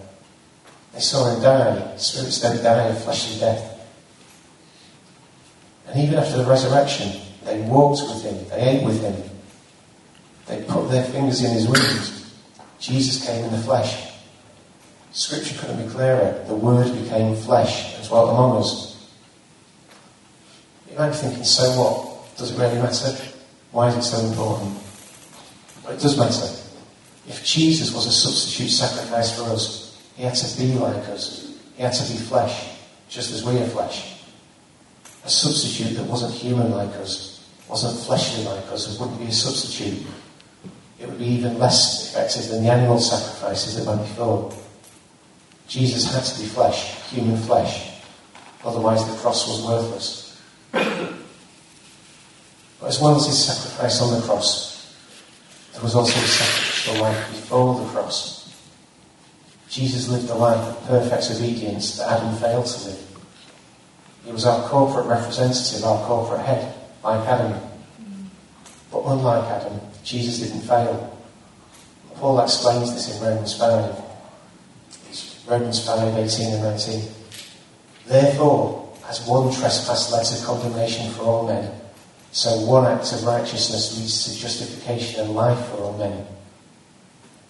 They 0.93 0.99
saw 0.99 1.33
him 1.33 1.41
die. 1.41 1.95
Spirits 1.95 2.41
don't 2.41 2.61
die 2.61 2.87
a 2.87 2.93
fleshly 2.93 3.39
death. 3.39 3.69
And 5.87 6.03
even 6.03 6.19
after 6.19 6.37
the 6.37 6.45
resurrection, 6.45 7.22
they 7.45 7.61
walked 7.61 8.01
with 8.01 8.23
him, 8.23 8.49
they 8.49 8.77
ate 8.77 8.85
with 8.85 9.01
him, 9.01 9.15
they 10.47 10.63
put 10.63 10.89
their 10.89 11.03
fingers 11.05 11.43
in 11.43 11.51
his 11.51 11.67
wounds. 11.67 12.33
Jesus 12.79 13.25
came 13.25 13.45
in 13.45 13.51
the 13.51 13.59
flesh. 13.59 14.11
Scripture 15.11 15.57
couldn't 15.59 15.85
be 15.85 15.91
clearer. 15.91 16.43
The 16.47 16.55
Word 16.55 16.91
became 17.03 17.35
flesh 17.35 17.95
and 17.95 18.07
dwelt 18.07 18.31
among 18.31 18.57
us. 18.57 19.11
You 20.89 20.97
might 20.97 21.09
be 21.09 21.15
thinking, 21.15 21.43
so 21.43 21.63
what? 21.79 22.37
Does 22.37 22.51
it 22.51 22.59
really 22.59 22.81
matter? 22.81 23.15
Why 23.71 23.89
is 23.89 23.95
it 23.95 24.03
so 24.03 24.19
important? 24.25 24.77
Well, 25.83 25.93
it 25.93 25.99
does 25.99 26.17
matter. 26.17 26.59
If 27.27 27.43
Jesus 27.45 27.93
was 27.93 28.05
a 28.05 28.11
substitute 28.11 28.69
sacrifice 28.69 29.37
for 29.37 29.43
us, 29.43 30.01
he 30.15 30.23
had 30.23 30.35
to 30.35 30.57
be 30.57 30.73
like 30.73 31.07
us. 31.09 31.57
He 31.75 31.83
had 31.83 31.93
to 31.93 32.11
be 32.11 32.17
flesh, 32.17 32.69
just 33.07 33.31
as 33.31 33.45
we 33.45 33.57
are 33.59 33.67
flesh. 33.67 34.15
A 35.25 35.29
substitute 35.29 35.95
that 35.95 36.05
wasn't 36.05 36.33
human 36.33 36.71
like 36.71 36.93
us, 36.97 37.32
wasn't 37.69 38.05
fleshly 38.05 38.45
like 38.45 38.65
us, 38.71 38.93
it 38.93 38.99
wouldn't 38.99 39.19
be 39.19 39.27
a 39.27 39.31
substitute. 39.31 40.05
It 40.99 41.07
would 41.07 41.19
be 41.19 41.25
even 41.25 41.57
less 41.57 42.09
effective 42.09 42.49
than 42.49 42.63
the 42.63 42.71
animal 42.71 42.99
sacrifices 42.99 43.77
that 43.77 43.85
went 43.85 44.01
before. 44.01 44.53
Jesus 45.67 46.13
had 46.13 46.23
to 46.23 46.41
be 46.41 46.47
flesh, 46.47 46.95
human 47.09 47.37
flesh. 47.37 47.91
Otherwise, 48.63 49.09
the 49.09 49.17
cross 49.17 49.47
was 49.47 49.65
worthless. 49.65 50.41
But 50.71 52.87
as 52.87 53.01
well 53.01 53.15
as 53.15 53.25
his 53.25 53.43
sacrifice 53.43 54.01
on 54.01 54.19
the 54.19 54.25
cross, 54.25 54.95
there 55.73 55.81
was 55.81 55.95
also 55.95 56.19
a 56.19 56.23
sacrificial 56.23 57.01
life 57.01 57.29
before 57.31 57.79
the 57.79 57.89
cross. 57.89 58.53
Jesus 59.69 60.07
lived 60.07 60.27
the 60.27 60.35
life 60.35 60.59
of 60.59 60.87
perfect 60.87 61.31
obedience 61.31 61.97
that 61.97 62.19
Adam 62.19 62.35
failed 62.37 62.65
to 62.65 62.89
live. 62.89 62.99
He 64.25 64.31
was 64.31 64.45
our 64.45 64.69
corporate 64.69 65.07
representative, 65.07 65.83
our 65.83 66.05
corporate 66.05 66.45
head, 66.45 66.75
like 67.03 67.27
Adam. 67.27 67.59
But 68.91 69.03
unlike 69.05 69.43
Adam, 69.45 69.79
Jesus 70.03 70.39
didn't 70.39 70.61
fail. 70.61 71.09
Paul 72.15 72.39
explains 72.41 72.93
this 72.93 73.15
in 73.15 73.25
Romans 73.25 73.57
5. 73.57 74.03
It's 75.09 75.43
Romans 75.47 75.85
5, 75.85 76.17
18 76.17 76.53
and 76.53 76.63
19. 76.63 77.01
Therefore, 78.07 78.93
as 79.09 79.25
one 79.27 79.53
trespass 79.53 80.11
led 80.11 80.25
to 80.25 80.45
condemnation 80.45 81.11
for 81.11 81.23
all 81.23 81.47
men, 81.47 81.71
so 82.31 82.49
one 82.61 82.85
act 82.85 83.11
of 83.13 83.23
righteousness 83.23 83.97
leads 83.97 84.23
to 84.23 84.39
justification 84.39 85.21
and 85.21 85.35
life 85.35 85.59
for 85.69 85.77
all 85.77 85.97
men. 85.97 86.25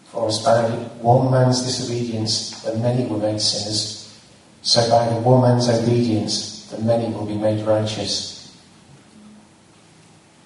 For 0.05 0.27
as 0.27 0.39
by 0.39 0.69
one 1.01 1.31
man's 1.31 1.63
disobedience 1.63 2.61
the 2.63 2.75
many 2.77 3.05
were 3.05 3.17
made 3.17 3.41
sinners, 3.41 4.21
so 4.61 4.87
by 4.89 5.07
the 5.13 5.19
one 5.21 5.41
man's 5.41 5.69
obedience 5.69 6.67
the 6.69 6.79
many 6.79 7.13
will 7.13 7.25
be 7.25 7.35
made 7.35 7.65
righteous. 7.65 8.32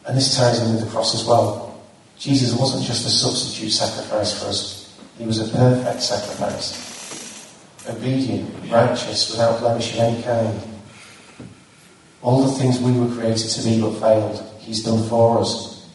And 0.08 0.16
this 0.16 0.38
ties 0.38 0.62
in 0.62 0.74
with 0.74 0.86
the 0.86 0.90
cross 0.90 1.14
as 1.14 1.26
well. 1.26 1.84
Jesus 2.18 2.58
wasn't 2.58 2.86
just 2.86 3.06
a 3.06 3.10
substitute 3.10 3.72
sacrifice 3.72 4.40
for 4.40 4.48
us, 4.48 4.98
he 5.18 5.26
was 5.26 5.40
a 5.40 5.56
perfect 5.56 6.02
sacrifice. 6.02 6.88
Obedient, 7.90 8.50
righteous, 8.72 9.32
without 9.32 9.60
blemish 9.60 9.94
of 9.94 10.00
any 10.00 10.24
kind. 10.24 10.62
All 12.22 12.44
the 12.44 12.54
things 12.54 12.80
we 12.80 12.98
were 12.98 13.14
created 13.14 13.50
to 13.50 13.64
be 13.64 13.82
but 13.82 14.00
failed, 14.00 14.44
he's 14.60 14.84
done 14.84 15.08
for 15.08 15.40
us. 15.40 15.90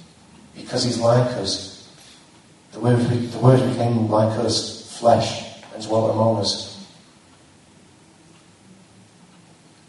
Because 0.54 0.84
he's 0.84 0.98
like 0.98 1.26
us. 1.38 1.88
The 2.72 2.80
word, 2.80 2.98
the 2.98 3.38
word 3.38 3.70
became 3.70 4.08
like 4.08 4.38
us, 4.38 4.98
flesh, 4.98 5.44
and 5.74 5.82
dwelt 5.82 6.12
among 6.12 6.36
us. 6.36 6.86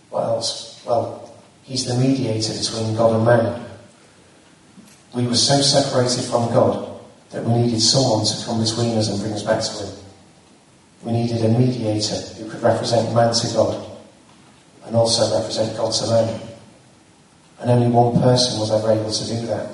What 0.10 0.24
else? 0.24 0.84
Well, 0.86 1.34
he's 1.63 1.86
the 1.86 1.96
mediator 1.96 2.53
between 2.53 2.96
God 2.96 3.15
and 3.15 3.25
man. 3.25 3.73
We 5.13 5.27
were 5.27 5.36
so 5.36 5.62
separated 5.62 6.24
from 6.24 6.51
God 6.53 7.00
that 7.29 7.43
we 7.43 7.53
needed 7.53 7.82
someone 7.82 8.25
to 8.25 8.46
come 8.46 8.63
between 8.63 8.98
us 8.98 9.10
and 9.10 9.20
bring 9.20 9.34
us 9.34 9.43
back 9.43 9.62
to 9.62 9.86
him. 9.86 10.05
We 11.03 11.12
needed 11.12 11.46
a 11.46 11.50
mediator 11.50 12.15
who 12.36 12.50
could 12.50 12.62
represent 12.62 13.13
man 13.13 13.34
to 13.34 13.48
God 13.53 13.89
and 14.86 14.96
also 14.96 15.39
represent 15.39 15.77
God 15.77 15.93
to 15.93 16.08
man. 16.08 16.41
And 17.60 17.70
only 17.70 17.88
one 17.89 18.22
person 18.22 18.60
was 18.60 18.72
ever 18.72 18.91
able 18.91 19.12
to 19.12 19.27
do 19.27 19.46
that. 19.48 19.70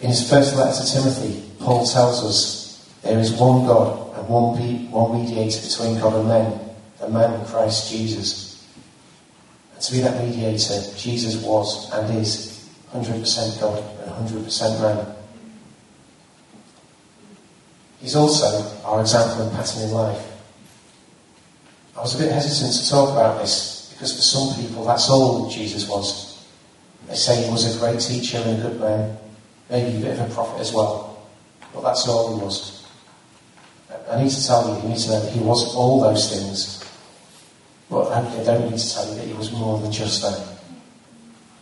In 0.00 0.08
his 0.08 0.28
first 0.28 0.56
letter 0.56 0.84
to 0.84 0.92
Timothy, 0.92 1.42
Paul 1.60 1.86
tells 1.86 2.24
us 2.24 2.94
there 3.02 3.18
is 3.18 3.32
one 3.32 3.66
God 3.66 4.16
and 4.18 4.28
one, 4.28 4.90
one 4.90 5.20
mediator 5.20 5.60
between 5.60 6.00
God 6.00 6.14
and 6.14 6.28
men, 6.28 6.60
the 7.00 7.08
man 7.08 7.44
Christ 7.46 7.90
Jesus. 7.90 8.66
And 9.74 9.82
to 9.82 9.92
be 9.92 10.00
that 10.00 10.22
mediator, 10.24 10.80
Jesus 10.96 11.36
was 11.42 11.90
and 11.92 12.18
is 12.18 12.53
100% 12.94 13.60
God 13.60 13.82
and 14.06 14.28
100% 14.28 14.80
man. 14.80 15.16
He's 18.00 18.14
also 18.14 18.46
our 18.84 19.00
example 19.00 19.42
and 19.42 19.56
pattern 19.56 19.82
in 19.82 19.90
life. 19.90 20.30
I 21.96 22.00
was 22.00 22.14
a 22.14 22.22
bit 22.22 22.32
hesitant 22.32 22.72
to 22.72 22.90
talk 22.90 23.10
about 23.10 23.40
this 23.40 23.92
because 23.92 24.14
for 24.14 24.22
some 24.22 24.62
people 24.62 24.84
that's 24.84 25.10
all 25.10 25.50
Jesus 25.50 25.88
was. 25.88 26.46
They 27.08 27.14
say 27.14 27.44
he 27.44 27.50
was 27.50 27.74
a 27.74 27.78
great 27.80 28.00
teacher 28.00 28.38
and 28.38 28.60
a 28.60 28.68
good 28.68 28.80
man, 28.80 29.16
maybe 29.70 29.98
a 29.98 30.00
bit 30.00 30.18
of 30.18 30.30
a 30.30 30.34
prophet 30.34 30.60
as 30.60 30.72
well, 30.72 31.26
but 31.74 31.82
that's 31.82 32.06
all 32.06 32.36
he 32.36 32.44
was. 32.44 32.86
I 34.10 34.22
need 34.22 34.30
to 34.30 34.46
tell 34.46 34.68
you, 34.68 34.82
you 34.82 34.88
need 34.90 34.98
to 34.98 35.10
know 35.10 35.20
that 35.20 35.32
he 35.32 35.40
was 35.40 35.74
all 35.74 36.00
those 36.00 36.32
things, 36.32 36.84
but 37.90 38.12
I 38.12 38.44
don't 38.44 38.70
need 38.70 38.78
to 38.78 38.94
tell 38.94 39.08
you 39.08 39.14
that 39.16 39.26
he 39.26 39.32
was 39.32 39.50
more 39.52 39.80
than 39.80 39.90
just 39.90 40.22
that. 40.22 40.53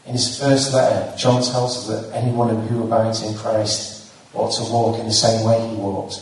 In 0.06 0.12
his 0.12 0.38
first 0.38 0.72
letter, 0.72 1.16
John 1.16 1.42
tells 1.42 1.76
us 1.78 1.86
that 1.86 2.16
anyone 2.16 2.66
who 2.66 2.82
abides 2.82 3.22
in 3.22 3.34
Christ 3.36 4.12
ought 4.34 4.50
to 4.52 4.64
walk 4.72 4.98
in 4.98 5.06
the 5.06 5.12
same 5.12 5.46
way 5.46 5.68
he 5.68 5.76
walked. 5.76 6.18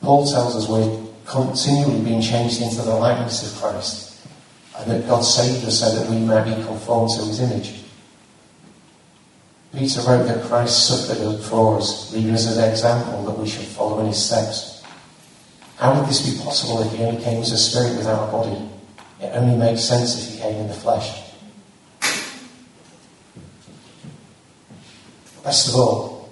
Paul 0.00 0.26
tells 0.26 0.54
us 0.54 0.68
we're 0.68 1.02
continually 1.26 2.04
being 2.04 2.20
changed 2.20 2.60
into 2.60 2.82
the 2.82 2.94
likeness 2.94 3.50
of 3.50 3.60
Christ, 3.60 4.26
and 4.76 4.90
that 4.90 5.08
God 5.08 5.22
saved 5.22 5.64
us 5.66 5.80
so 5.80 5.90
that 5.94 6.08
we 6.08 6.18
may 6.18 6.44
be 6.44 6.62
conformed 6.62 7.10
to 7.16 7.24
his 7.24 7.40
image. 7.40 7.80
Peter 9.74 10.02
wrote 10.02 10.26
that 10.28 10.44
Christ 10.44 10.86
suffered 10.86 11.42
for 11.42 11.78
us, 11.78 12.12
leaving 12.12 12.34
us 12.34 12.46
an 12.56 12.70
example 12.70 13.24
that 13.24 13.36
we 13.36 13.48
should 13.48 13.64
follow 13.64 14.00
in 14.00 14.06
his 14.06 14.24
steps. 14.24 14.84
How 15.78 15.98
would 15.98 16.08
this 16.08 16.30
be 16.30 16.40
possible 16.44 16.80
if 16.82 16.92
he 16.92 17.02
only 17.02 17.22
came 17.24 17.42
as 17.42 17.50
a 17.50 17.58
spirit 17.58 17.96
without 17.96 18.28
a 18.28 18.30
body? 18.30 18.70
It 19.20 19.30
only 19.34 19.56
makes 19.56 19.82
sense 19.82 20.14
if 20.16 20.34
he 20.34 20.40
came 20.40 20.56
in 20.56 20.68
the 20.68 20.74
flesh. 20.74 21.23
Best 25.44 25.68
of 25.68 25.74
all, 25.76 26.30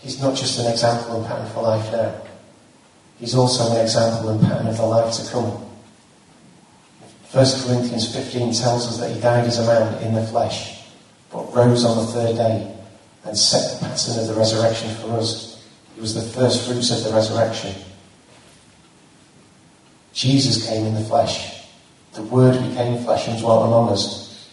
he's 0.00 0.20
not 0.20 0.36
just 0.36 0.58
an 0.58 0.66
example 0.70 1.16
and 1.16 1.26
pattern 1.26 1.48
for 1.52 1.62
life 1.62 1.92
now. 1.92 2.12
He's 3.20 3.36
also 3.36 3.70
an 3.72 3.80
example 3.80 4.30
and 4.30 4.40
pattern 4.40 4.66
of 4.66 4.76
the 4.76 4.84
life 4.84 5.14
to 5.14 5.30
come. 5.30 5.44
1 7.30 7.46
Corinthians 7.64 8.12
15 8.12 8.52
tells 8.52 8.88
us 8.88 8.98
that 8.98 9.14
he 9.14 9.20
died 9.20 9.46
as 9.46 9.58
a 9.58 9.64
man 9.64 10.02
in 10.02 10.12
the 10.12 10.26
flesh, 10.26 10.82
but 11.30 11.54
rose 11.54 11.84
on 11.84 11.96
the 11.98 12.12
third 12.12 12.36
day 12.36 12.76
and 13.24 13.38
set 13.38 13.78
the 13.78 13.86
pattern 13.86 14.18
of 14.18 14.26
the 14.26 14.34
resurrection 14.34 14.90
for 14.96 15.12
us. 15.12 15.64
He 15.94 16.00
was 16.00 16.14
the 16.14 16.38
first 16.38 16.66
fruits 16.66 16.90
of 16.90 17.04
the 17.04 17.12
resurrection. 17.12 17.74
Jesus 20.12 20.66
came 20.66 20.84
in 20.84 20.94
the 20.94 21.04
flesh. 21.04 21.64
The 22.12 22.22
Word 22.24 22.54
became 22.68 23.02
flesh 23.04 23.28
and 23.28 23.38
dwelt 23.40 23.66
among 23.66 23.90
us. 23.90 24.50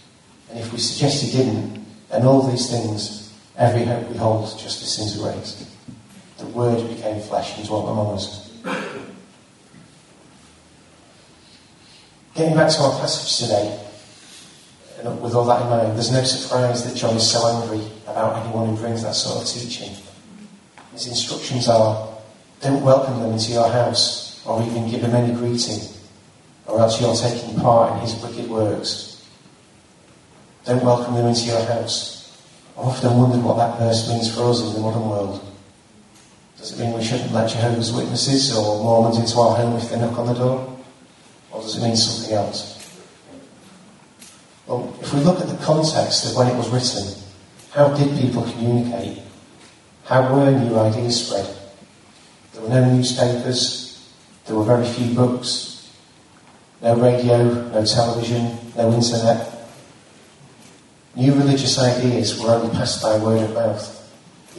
And 0.50 0.60
if 0.60 0.72
we 0.72 0.80
suggest 0.80 1.24
he 1.24 1.32
didn't, 1.32 1.86
then 2.10 2.26
all 2.26 2.44
these 2.44 2.70
things, 2.70 3.19
every 3.60 3.84
hope 3.84 4.10
we 4.10 4.18
hold, 4.18 4.58
just 4.58 4.80
disintegrates. 4.80 5.70
The 6.38 6.48
Word 6.48 6.88
became 6.88 7.22
flesh 7.22 7.58
and 7.58 7.68
dwelt 7.68 7.90
among 7.90 8.16
us. 8.16 8.50
Getting 12.34 12.56
back 12.56 12.72
to 12.72 12.82
our 12.82 13.00
passage 13.00 13.46
today, 13.46 13.86
and 15.04 15.22
with 15.22 15.36
all 15.36 15.46
that 15.46 15.62
in 15.62 15.70
mind, 15.70 15.96
there's 15.96 16.12
no 16.12 16.24
surprise 16.24 16.90
that 16.90 16.98
John 16.98 17.16
is 17.16 17.30
so 17.30 17.46
angry 17.48 17.86
about 18.08 18.42
anyone 18.42 18.70
who 18.70 18.78
brings 18.78 19.04
that 19.04 19.14
sort 19.14 19.42
of 19.42 19.48
teaching. 19.48 19.94
His 20.94 21.08
instructions 21.08 21.68
are 21.68 22.10
don't 22.62 22.84
welcome 22.84 23.20
them 23.20 23.32
into 23.32 23.52
your 23.52 23.70
house 23.70 24.42
or 24.46 24.62
even 24.64 24.90
give 24.90 25.02
them 25.02 25.14
any 25.14 25.34
greeting, 25.34 25.80
or 26.66 26.80
else 26.80 27.00
you're 27.02 27.16
taking 27.16 27.60
part 27.60 27.94
in 27.94 28.00
his 28.00 28.16
wicked 28.22 28.50
works. 28.50 29.26
Don't 30.66 30.84
welcome 30.84 31.16
them 31.16 31.28
into 31.28 31.46
your 31.46 31.64
house. 31.66 32.19
I've 32.80 32.86
often 32.86 33.18
wondered 33.18 33.44
what 33.44 33.58
that 33.58 33.78
verse 33.78 34.08
means 34.08 34.34
for 34.34 34.50
us 34.50 34.62
in 34.62 34.74
the 34.74 34.80
modern 34.80 35.10
world. 35.10 35.46
Does 36.58 36.72
it 36.72 36.82
mean 36.82 36.98
we 36.98 37.04
shouldn't 37.04 37.34
let 37.34 37.50
Jehovah's 37.50 37.92
Witnesses 37.92 38.56
or 38.56 38.82
Mormons 38.82 39.18
into 39.18 39.38
our 39.38 39.58
home 39.58 39.76
if 39.76 39.90
they 39.90 40.00
knock 40.00 40.18
on 40.18 40.28
the 40.28 40.34
door? 40.34 40.80
Or 41.52 41.62
does 41.62 41.76
it 41.76 41.82
mean 41.84 41.98
something 41.98 42.34
else? 42.34 42.80
Well, 44.66 44.96
if 45.02 45.14
we 45.14 45.20
look 45.20 45.42
at 45.42 45.50
the 45.50 45.58
context 45.58 46.26
of 46.28 46.38
when 46.38 46.48
it 46.48 46.56
was 46.56 46.70
written, 46.70 47.22
how 47.72 47.94
did 47.98 48.18
people 48.18 48.44
communicate? 48.44 49.24
How 50.06 50.34
were 50.34 50.50
new 50.50 50.80
ideas 50.80 51.28
spread? 51.28 51.54
There 52.54 52.62
were 52.62 52.70
no 52.70 52.96
newspapers, 52.96 54.10
there 54.46 54.56
were 54.56 54.64
very 54.64 54.88
few 54.88 55.14
books, 55.14 55.92
no 56.82 56.96
radio, 56.96 57.44
no 57.72 57.84
television, 57.84 58.58
no 58.78 58.94
internet. 58.94 59.59
New 61.16 61.34
religious 61.34 61.80
ideas 61.80 62.40
were 62.40 62.52
only 62.52 62.74
passed 62.76 63.02
by 63.02 63.18
word 63.18 63.44
of 63.44 63.54
mouth 63.54 63.96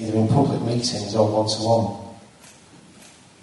either 0.00 0.16
in 0.16 0.28
public 0.28 0.60
meetings 0.62 1.14
or 1.14 1.30
one 1.30 1.48
to 1.48 1.62
one. 1.62 2.16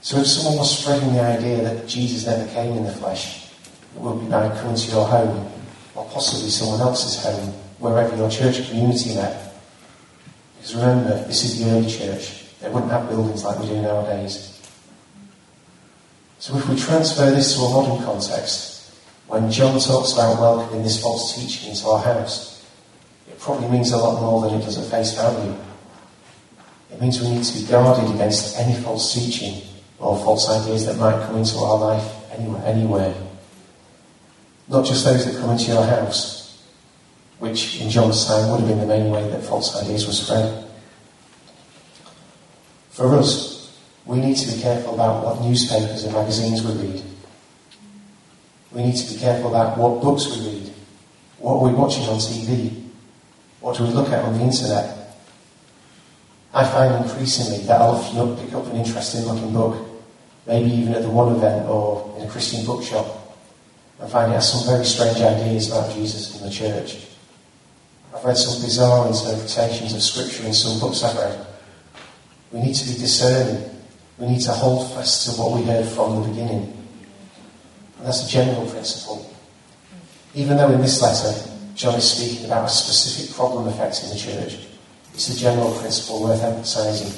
So 0.02 0.18
if 0.18 0.28
someone 0.28 0.58
was 0.58 0.80
spreading 0.80 1.14
the 1.14 1.22
idea 1.22 1.62
that 1.64 1.88
Jesus 1.88 2.26
never 2.26 2.50
came 2.52 2.78
in 2.78 2.86
the 2.86 2.92
flesh, 2.92 3.52
it 3.96 4.02
would 4.02 4.22
be 4.22 4.28
by 4.28 4.50
coming 4.58 4.76
to 4.76 4.92
your 4.92 5.06
home, 5.06 5.52
or 5.96 6.06
possibly 6.06 6.50
someone 6.50 6.82
else's 6.82 7.24
home, 7.24 7.54
wherever 7.80 8.16
your 8.16 8.30
church 8.30 8.68
community 8.70 9.16
met. 9.16 9.54
Because 10.58 10.76
remember, 10.76 11.24
this 11.26 11.44
is 11.44 11.60
the 11.60 11.70
early 11.72 11.90
church. 11.90 12.46
They 12.60 12.70
wouldn't 12.70 12.92
have 12.92 13.10
buildings 13.10 13.44
like 13.44 13.60
we 13.60 13.68
do 13.68 13.82
nowadays. 13.82 14.54
So 16.40 16.58
if 16.58 16.68
we 16.70 16.76
transfer 16.76 17.30
this 17.32 17.56
to 17.56 17.62
a 17.62 17.70
modern 17.70 18.04
context, 18.04 18.92
when 19.28 19.52
John 19.52 19.80
talks 19.80 20.14
about 20.14 20.40
welcoming 20.40 20.84
this 20.84 21.02
false 21.02 21.36
teaching 21.36 21.72
into 21.72 21.88
our 21.88 22.02
house, 22.02 22.57
probably 23.40 23.70
means 23.70 23.92
a 23.92 23.98
lot 23.98 24.22
more 24.22 24.42
than 24.42 24.60
it 24.60 24.64
does 24.64 24.78
at 24.78 24.90
face 24.90 25.14
value. 25.14 25.56
It 26.92 27.02
means 27.02 27.22
we 27.22 27.30
need 27.30 27.44
to 27.44 27.60
be 27.60 27.66
guarded 27.68 28.14
against 28.16 28.58
any 28.58 28.82
false 28.82 29.14
teaching 29.14 29.62
or 30.00 30.18
false 30.18 30.50
ideas 30.50 30.86
that 30.86 30.98
might 30.98 31.26
come 31.26 31.38
into 31.38 31.58
our 31.58 31.78
life 31.78 32.32
anywhere. 32.32 32.64
anywhere. 32.66 33.14
Not 34.68 34.86
just 34.86 35.06
those 35.06 35.26
that 35.26 35.40
come 35.40 35.52
into 35.52 35.72
your 35.72 35.86
house, 35.86 36.64
which 37.40 37.80
in 37.82 37.90
John's 37.90 38.26
time 38.26 38.50
would 38.50 38.62
have 38.62 38.70
been 38.70 38.80
the 38.80 38.86
main 38.86 39.12
way 39.12 39.30
that 39.30 39.44
false 39.44 39.76
ideas 39.82 40.08
were 40.08 40.14
spread. 40.14 40.66
For 42.92 43.14
us, 43.16 43.78
we 44.06 44.20
need 44.20 44.38
to 44.38 44.56
be 44.56 44.62
careful 44.62 44.96
about 44.96 45.24
what 45.24 45.42
newspapers 45.42 46.04
and 46.04 46.14
magazines 46.14 46.64
we 46.64 46.74
read. 46.74 47.04
We 48.72 48.84
need 48.84 48.96
to 48.96 49.14
be 49.14 49.20
careful 49.20 49.50
about 49.50 49.78
what 49.78 50.02
books 50.02 50.28
we 50.36 50.50
read. 50.50 50.74
What 51.40 51.62
we're 51.62 51.76
watching 51.76 52.04
on 52.06 52.18
TV? 52.18 52.87
What 53.68 53.76
do 53.76 53.84
we 53.84 53.90
look 53.90 54.08
at 54.14 54.24
on 54.24 54.38
the 54.38 54.46
internet? 54.46 54.96
I 56.54 56.64
find 56.64 57.04
increasingly 57.04 57.66
that 57.66 57.82
I'll 57.82 58.02
pick 58.38 58.54
up 58.54 58.66
an 58.68 58.78
interesting 58.78 59.26
looking 59.26 59.52
book, 59.52 59.86
maybe 60.48 60.72
even 60.72 60.94
at 60.94 61.02
the 61.02 61.10
one 61.10 61.36
event 61.36 61.68
or 61.68 62.16
in 62.18 62.26
a 62.26 62.32
Christian 62.32 62.66
bookshop, 62.66 63.36
and 64.00 64.10
find 64.10 64.32
it 64.32 64.36
has 64.36 64.54
some 64.54 64.74
very 64.74 64.86
strange 64.86 65.18
ideas 65.18 65.68
about 65.70 65.94
Jesus 65.94 66.40
and 66.40 66.50
the 66.50 66.56
church. 66.56 67.08
I've 68.16 68.24
read 68.24 68.38
some 68.38 68.64
bizarre 68.64 69.06
interpretations 69.06 69.94
of 69.94 70.02
Scripture 70.02 70.46
in 70.46 70.54
some 70.54 70.80
books 70.80 71.04
I've 71.04 71.18
read. 71.18 71.46
We 72.54 72.62
need 72.62 72.76
to 72.76 72.88
be 72.88 72.98
discerning. 72.98 73.70
We 74.18 74.28
need 74.28 74.42
to 74.44 74.54
hold 74.54 74.94
fast 74.94 75.26
to 75.26 75.42
what 75.42 75.60
we 75.60 75.66
heard 75.66 75.86
from 75.90 76.22
the 76.22 76.30
beginning. 76.30 76.72
And 77.98 78.08
that's 78.08 78.26
a 78.26 78.30
general 78.30 78.66
principle. 78.66 79.30
Even 80.36 80.56
though 80.56 80.72
in 80.72 80.80
this 80.80 81.02
letter, 81.02 81.57
John 81.78 81.94
is 81.94 82.10
speaking 82.12 82.46
about 82.46 82.66
a 82.66 82.70
specific 82.70 83.36
problem 83.36 83.68
affecting 83.68 84.10
the 84.10 84.18
church, 84.18 84.58
it's 85.14 85.30
a 85.30 85.40
general 85.40 85.72
principle 85.78 86.24
worth 86.24 86.42
emphasising. 86.42 87.14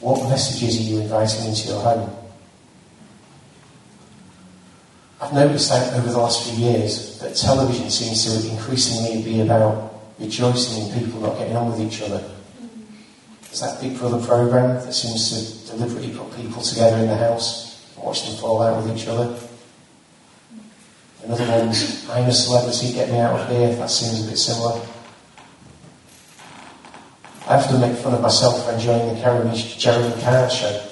What 0.00 0.28
messages 0.30 0.78
are 0.78 0.82
you 0.82 1.00
inviting 1.02 1.44
into 1.44 1.68
your 1.68 1.82
home? 1.82 2.10
I've 5.20 5.34
noticed 5.34 5.68
that 5.68 5.92
over 5.92 6.10
the 6.10 6.18
last 6.18 6.48
few 6.48 6.64
years 6.64 7.18
that 7.20 7.36
television 7.36 7.90
seems 7.90 8.24
to 8.24 8.50
increasingly 8.50 9.22
be 9.22 9.42
about 9.42 9.92
rejoicing 10.18 10.86
in 10.86 10.98
people 11.04 11.20
not 11.20 11.36
getting 11.38 11.56
on 11.56 11.70
with 11.70 11.80
each 11.80 12.00
other. 12.00 12.24
There's 13.42 13.60
that 13.60 13.80
Big 13.82 13.98
Brother 13.98 14.24
program 14.26 14.76
that 14.86 14.92
seems 14.94 15.66
to 15.66 15.72
deliberately 15.72 16.16
put 16.16 16.34
people 16.34 16.62
together 16.62 16.96
in 16.96 17.08
the 17.08 17.16
house 17.16 17.92
and 17.94 18.04
watch 18.04 18.26
them 18.26 18.36
fall 18.36 18.62
out 18.62 18.82
with 18.82 18.96
each 18.96 19.06
other. 19.06 19.38
Another 21.26 21.50
one's 21.50 22.08
I'm 22.08 22.28
a 22.28 22.32
celebrity, 22.32 22.92
get 22.92 23.10
me 23.10 23.18
out 23.18 23.40
of 23.40 23.48
here. 23.48 23.74
That 23.74 23.90
seems 23.90 24.24
a 24.24 24.30
bit 24.30 24.38
similar. 24.38 24.80
I 27.48 27.56
often 27.56 27.80
make 27.80 27.98
fun 27.98 28.14
of 28.14 28.20
myself 28.20 28.64
for 28.64 28.72
enjoying 28.72 29.12
the 29.12 29.20
Jeremy 29.76 30.22
Kyle 30.22 30.48
show. 30.48 30.88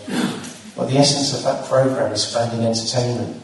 But 0.77 0.87
the 0.87 0.99
essence 0.99 1.39
of 1.39 1.45
that 1.45 1.67
program 1.67 2.11
is 2.11 2.33
finding 2.33 2.67
entertainment 2.67 3.41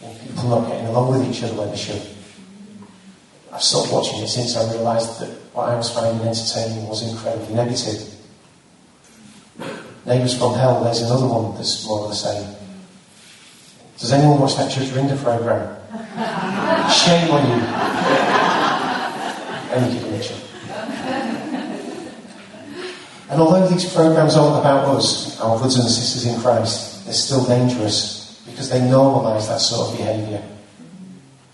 in 0.00 0.14
people 0.20 0.48
not 0.48 0.68
getting 0.68 0.86
along 0.86 1.18
with 1.18 1.28
each 1.28 1.42
other 1.42 1.54
when 1.54 1.70
they 1.70 1.76
should. 1.76 2.02
I've 3.52 3.62
stopped 3.62 3.92
watching 3.92 4.22
it 4.22 4.28
since 4.28 4.56
I 4.56 4.70
realised 4.72 5.18
that 5.20 5.30
what 5.52 5.68
I 5.68 5.74
was 5.74 5.90
finding 5.92 6.24
entertaining 6.24 6.86
was 6.86 7.02
incredibly 7.02 7.52
negative. 7.52 8.14
Neighbours 10.06 10.38
from 10.38 10.54
Hell, 10.54 10.84
there's 10.84 11.02
another 11.02 11.26
one 11.26 11.56
that's 11.56 11.84
more 11.84 12.04
of 12.04 12.10
the 12.10 12.14
same. 12.14 12.54
Does 13.98 14.12
anyone 14.12 14.38
watch 14.38 14.56
that 14.56 14.70
Judge 14.70 14.90
Rinder 14.90 15.20
programme? 15.20 15.77
Shame 16.92 17.30
on 17.30 17.48
you. 17.48 17.58
Kidding, 19.72 20.12
Richard. 20.12 20.36
And 23.30 23.40
although 23.40 23.66
these 23.68 23.90
programs 23.94 24.36
aren't 24.36 24.60
about 24.60 24.96
us, 24.96 25.40
our 25.40 25.56
brothers 25.56 25.76
and 25.76 25.88
sisters 25.88 26.26
in 26.26 26.40
Christ, 26.40 27.04
they're 27.06 27.14
still 27.14 27.44
dangerous 27.46 28.42
because 28.44 28.68
they 28.68 28.80
normalise 28.80 29.48
that 29.48 29.60
sort 29.60 29.90
of 29.90 29.96
behaviour. 29.96 30.42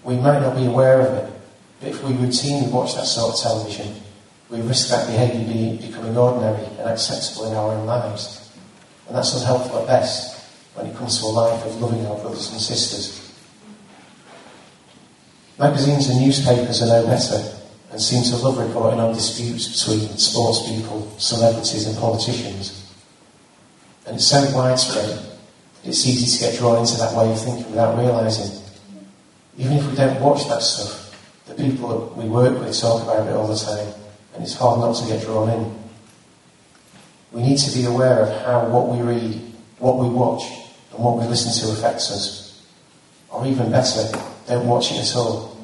We 0.02 0.16
might 0.16 0.40
not 0.40 0.56
be 0.56 0.66
aware 0.66 1.00
of 1.00 1.14
it, 1.14 1.32
but 1.80 1.88
if 1.90 2.02
we 2.02 2.10
routinely 2.12 2.70
watch 2.72 2.94
that 2.96 3.06
sort 3.06 3.34
of 3.34 3.40
television, 3.40 3.94
we 4.50 4.60
risk 4.62 4.88
that 4.88 5.06
behaviour 5.06 5.78
becoming 5.78 6.16
ordinary 6.16 6.64
and 6.78 6.88
acceptable 6.90 7.50
in 7.50 7.56
our 7.56 7.72
own 7.72 7.86
lives. 7.86 8.52
And 9.06 9.16
that's 9.16 9.32
unhelpful 9.34 9.80
at 9.80 9.86
best 9.86 10.44
when 10.74 10.86
it 10.86 10.96
comes 10.96 11.20
to 11.20 11.26
a 11.26 11.28
life 11.28 11.64
of 11.64 11.80
loving 11.80 12.04
our 12.06 12.18
brothers 12.18 12.50
and 12.50 12.60
sisters. 12.60 13.23
Magazines 15.58 16.08
and 16.08 16.20
newspapers 16.20 16.82
are 16.82 16.86
no 16.86 17.06
better 17.06 17.54
and 17.92 18.02
seem 18.02 18.24
to 18.24 18.36
love 18.36 18.58
reporting 18.58 18.98
on 18.98 19.14
disputes 19.14 19.68
between 19.68 20.08
sports 20.18 20.68
people, 20.68 21.08
celebrities 21.16 21.86
and 21.86 21.96
politicians. 21.96 22.92
And 24.04 24.16
it's 24.16 24.26
so 24.26 24.50
widespread 24.52 25.10
that 25.10 25.38
it's 25.84 26.04
easy 26.06 26.26
to 26.36 26.44
get 26.44 26.58
drawn 26.58 26.80
into 26.80 26.96
that 26.96 27.14
way 27.16 27.30
of 27.30 27.40
thinking 27.40 27.70
without 27.70 27.96
realising. 27.96 28.60
Even 29.56 29.74
if 29.74 29.88
we 29.88 29.94
don't 29.94 30.20
watch 30.20 30.48
that 30.48 30.60
stuff, 30.60 31.14
the 31.46 31.54
people 31.54 31.88
that 31.88 32.16
we 32.16 32.28
work 32.28 32.58
with 32.58 32.76
talk 32.76 33.04
about 33.04 33.28
it 33.28 33.36
all 33.36 33.46
the 33.46 33.54
time, 33.54 33.94
and 34.34 34.42
it's 34.42 34.54
hard 34.54 34.80
not 34.80 34.96
to 34.96 35.06
get 35.06 35.22
drawn 35.22 35.50
in. 35.50 35.74
We 37.30 37.42
need 37.42 37.58
to 37.58 37.70
be 37.70 37.84
aware 37.84 38.22
of 38.22 38.42
how 38.42 38.66
what 38.66 38.88
we 38.88 39.02
read, 39.02 39.40
what 39.78 39.98
we 39.98 40.08
watch, 40.08 40.42
and 40.90 41.04
what 41.04 41.18
we 41.18 41.26
listen 41.26 41.52
to 41.62 41.72
affects 41.78 42.10
us. 42.10 42.66
Or 43.30 43.46
even 43.46 43.70
better, 43.70 44.33
don't 44.46 44.66
watch 44.66 44.92
it 44.92 44.98
at 44.98 45.16
all. 45.16 45.56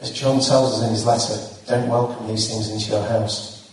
As 0.00 0.10
John 0.10 0.40
tells 0.40 0.74
us 0.74 0.82
in 0.84 0.90
his 0.90 1.06
letter, 1.06 1.36
don't 1.66 1.88
welcome 1.88 2.26
these 2.28 2.48
things 2.48 2.70
into 2.70 2.90
your 2.90 3.04
house. 3.04 3.70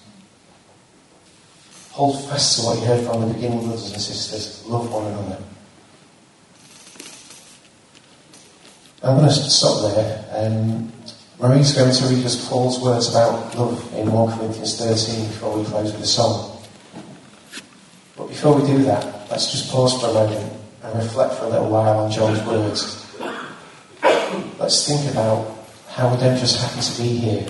Hold 1.92 2.30
fast 2.30 2.60
to 2.60 2.66
what 2.66 2.80
you 2.80 2.86
heard 2.86 3.06
from 3.06 3.28
the 3.28 3.34
beginning, 3.34 3.62
brothers 3.62 3.92
and 3.92 4.02
sisters. 4.02 4.66
Love 4.68 4.92
one 4.92 5.06
another. 5.08 5.40
I'm 9.04 9.18
going 9.18 9.30
to 9.30 9.34
stop 9.34 9.94
there. 9.94 10.26
Um, 10.32 10.92
Marie's 11.40 11.74
going 11.74 11.94
to 11.94 12.06
read 12.08 12.26
us 12.26 12.50
Paul's 12.50 12.80
words 12.80 13.10
about 13.10 13.56
love 13.56 13.94
in 13.94 14.12
1 14.12 14.38
Corinthians 14.38 14.78
13 14.78 15.28
before 15.28 15.58
we 15.58 15.66
close 15.66 15.94
with 15.94 16.02
a 16.02 16.06
song. 16.06 16.62
But 18.16 18.28
before 18.28 18.60
we 18.60 18.68
do 18.68 18.84
that, 18.84 19.30
let's 19.32 19.52
just 19.52 19.72
pause 19.72 20.00
for 20.02 20.08
a 20.10 20.14
moment 20.14 20.54
and 20.84 20.96
reflect 21.00 21.36
for 21.36 21.46
a 21.46 21.50
little 21.50 21.70
while 21.70 22.00
on 22.00 22.12
John's 22.12 22.44
words. 22.46 23.07
Let's 24.68 24.86
think 24.86 25.10
about 25.14 25.58
how 25.88 26.14
we 26.14 26.20
don't 26.20 26.38
just 26.38 26.60
happen 26.60 26.82
to 26.82 27.02
be 27.02 27.08
here. 27.08 27.48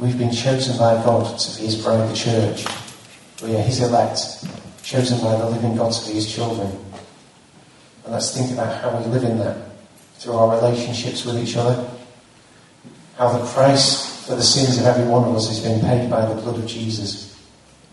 We've 0.00 0.18
been 0.18 0.32
chosen 0.32 0.76
by 0.76 0.94
God 0.94 1.38
to 1.38 1.56
be 1.56 1.66
His 1.66 1.80
bride, 1.80 2.10
the 2.10 2.12
church. 2.12 2.66
We 3.40 3.54
are 3.54 3.62
His 3.62 3.80
elect, 3.80 4.18
chosen 4.82 5.20
by 5.20 5.36
the 5.36 5.48
living 5.48 5.76
God 5.76 5.92
to 5.92 6.08
be 6.08 6.14
His 6.14 6.28
children. 6.34 6.66
And 8.02 8.14
let's 8.14 8.36
think 8.36 8.50
about 8.50 8.82
how 8.82 8.98
we 8.98 9.04
live 9.12 9.22
in 9.22 9.38
that 9.38 9.58
through 10.14 10.32
our 10.32 10.56
relationships 10.56 11.24
with 11.24 11.38
each 11.38 11.56
other. 11.56 11.88
How 13.16 13.38
the 13.38 13.46
price 13.52 14.26
for 14.26 14.34
the 14.34 14.42
sins 14.42 14.76
of 14.78 14.86
every 14.86 15.06
one 15.06 15.28
of 15.28 15.36
us 15.36 15.46
has 15.46 15.60
been 15.60 15.80
paid 15.80 16.10
by 16.10 16.26
the 16.26 16.34
blood 16.34 16.58
of 16.58 16.66
Jesus 16.66 17.40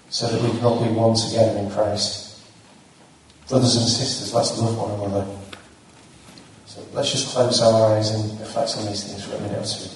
so 0.09 0.27
that 0.27 0.41
we 0.41 0.49
can 0.57 0.65
all 0.65 0.83
be 0.83 0.89
one 0.89 1.15
together 1.15 1.59
in 1.59 1.69
Christ. 1.69 2.41
Brothers 3.49 3.75
and 3.75 3.85
sisters, 3.85 4.33
let's 4.33 4.57
love 4.57 4.75
one 4.75 5.11
another. 5.11 5.36
Let's 6.93 7.11
just 7.11 7.27
close 7.29 7.61
our 7.61 7.95
eyes 7.95 8.11
and 8.11 8.39
reflect 8.39 8.77
on 8.77 8.85
these 8.87 9.03
things 9.03 9.23
for 9.23 9.35
a 9.35 9.41
minute 9.41 9.59
or 9.59 9.65
two. 9.65 9.89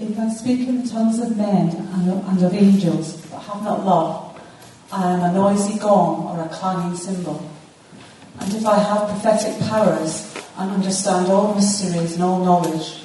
If 0.00 0.18
I 0.18 0.28
speak 0.30 0.68
in 0.68 0.82
the 0.82 0.88
tongues 0.88 1.18
of 1.20 1.36
men 1.36 1.76
and 1.76 2.42
of 2.42 2.54
angels, 2.54 3.16
but 3.26 3.40
have 3.40 3.62
not 3.62 3.84
love, 3.84 4.40
I 4.92 5.12
am 5.12 5.20
a 5.20 5.32
noisy 5.32 5.78
gong 5.78 6.26
or 6.26 6.44
a 6.44 6.48
clanging 6.48 6.96
cymbal. 6.96 7.48
And 8.40 8.54
if 8.54 8.64
I 8.64 8.78
have 8.78 9.08
prophetic 9.08 9.60
powers 9.68 10.34
and 10.56 10.70
understand 10.70 11.30
all 11.30 11.54
mysteries 11.54 12.14
and 12.14 12.22
all 12.22 12.44
knowledge, 12.44 13.04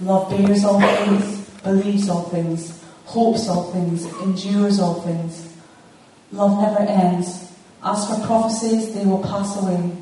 Love 0.00 0.30
bears 0.30 0.64
all 0.64 0.80
things, 0.80 1.48
believes 1.62 2.08
all 2.08 2.24
things, 2.24 2.82
hopes 3.04 3.48
all 3.48 3.72
things, 3.72 4.04
endures 4.22 4.80
all 4.80 5.00
things. 5.02 5.54
Love 6.32 6.60
never 6.60 6.80
ends. 6.90 7.52
As 7.82 8.08
for 8.08 8.26
prophecies, 8.26 8.94
they 8.94 9.04
will 9.04 9.22
pass 9.22 9.56
away. 9.62 9.92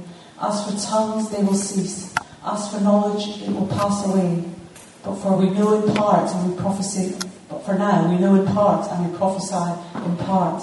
As 0.41 0.65
for 0.65 0.89
tongues, 0.89 1.31
they 1.31 1.43
will 1.43 1.55
cease. 1.55 2.15
As 2.45 2.73
for 2.73 2.81
knowledge, 2.81 3.43
it 3.43 3.51
will 3.51 3.67
pass 3.67 4.07
away. 4.07 4.45
But 5.05 5.17
for 5.17 5.37
we 5.37 5.51
know 5.51 5.83
in 5.83 5.95
part 5.95 6.31
and 6.31 6.51
we 6.51 6.59
prophesy. 6.59 7.15
But 7.49 7.65
for 7.65 7.75
now, 7.75 8.09
we 8.09 8.19
know 8.19 8.35
in 8.37 8.47
part 8.47 8.91
and 8.91 9.11
we 9.11 9.19
prophesy 9.19 9.81
in 10.07 10.17
part. 10.17 10.63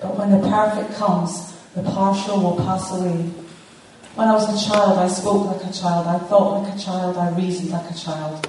But 0.00 0.16
when 0.16 0.30
the 0.30 0.48
perfect 0.48 0.94
comes, 0.94 1.52
the 1.74 1.82
partial 1.82 2.40
will 2.40 2.56
pass 2.64 2.90
away. 2.92 3.30
When 4.14 4.28
I 4.28 4.32
was 4.32 4.48
a 4.48 4.68
child, 4.68 4.98
I 4.98 5.08
spoke 5.08 5.46
like 5.46 5.70
a 5.70 5.72
child, 5.72 6.06
I 6.06 6.18
thought 6.18 6.62
like 6.62 6.74
a 6.74 6.78
child, 6.78 7.16
I 7.16 7.30
reasoned 7.30 7.70
like 7.70 7.90
a 7.90 7.94
child. 7.94 8.48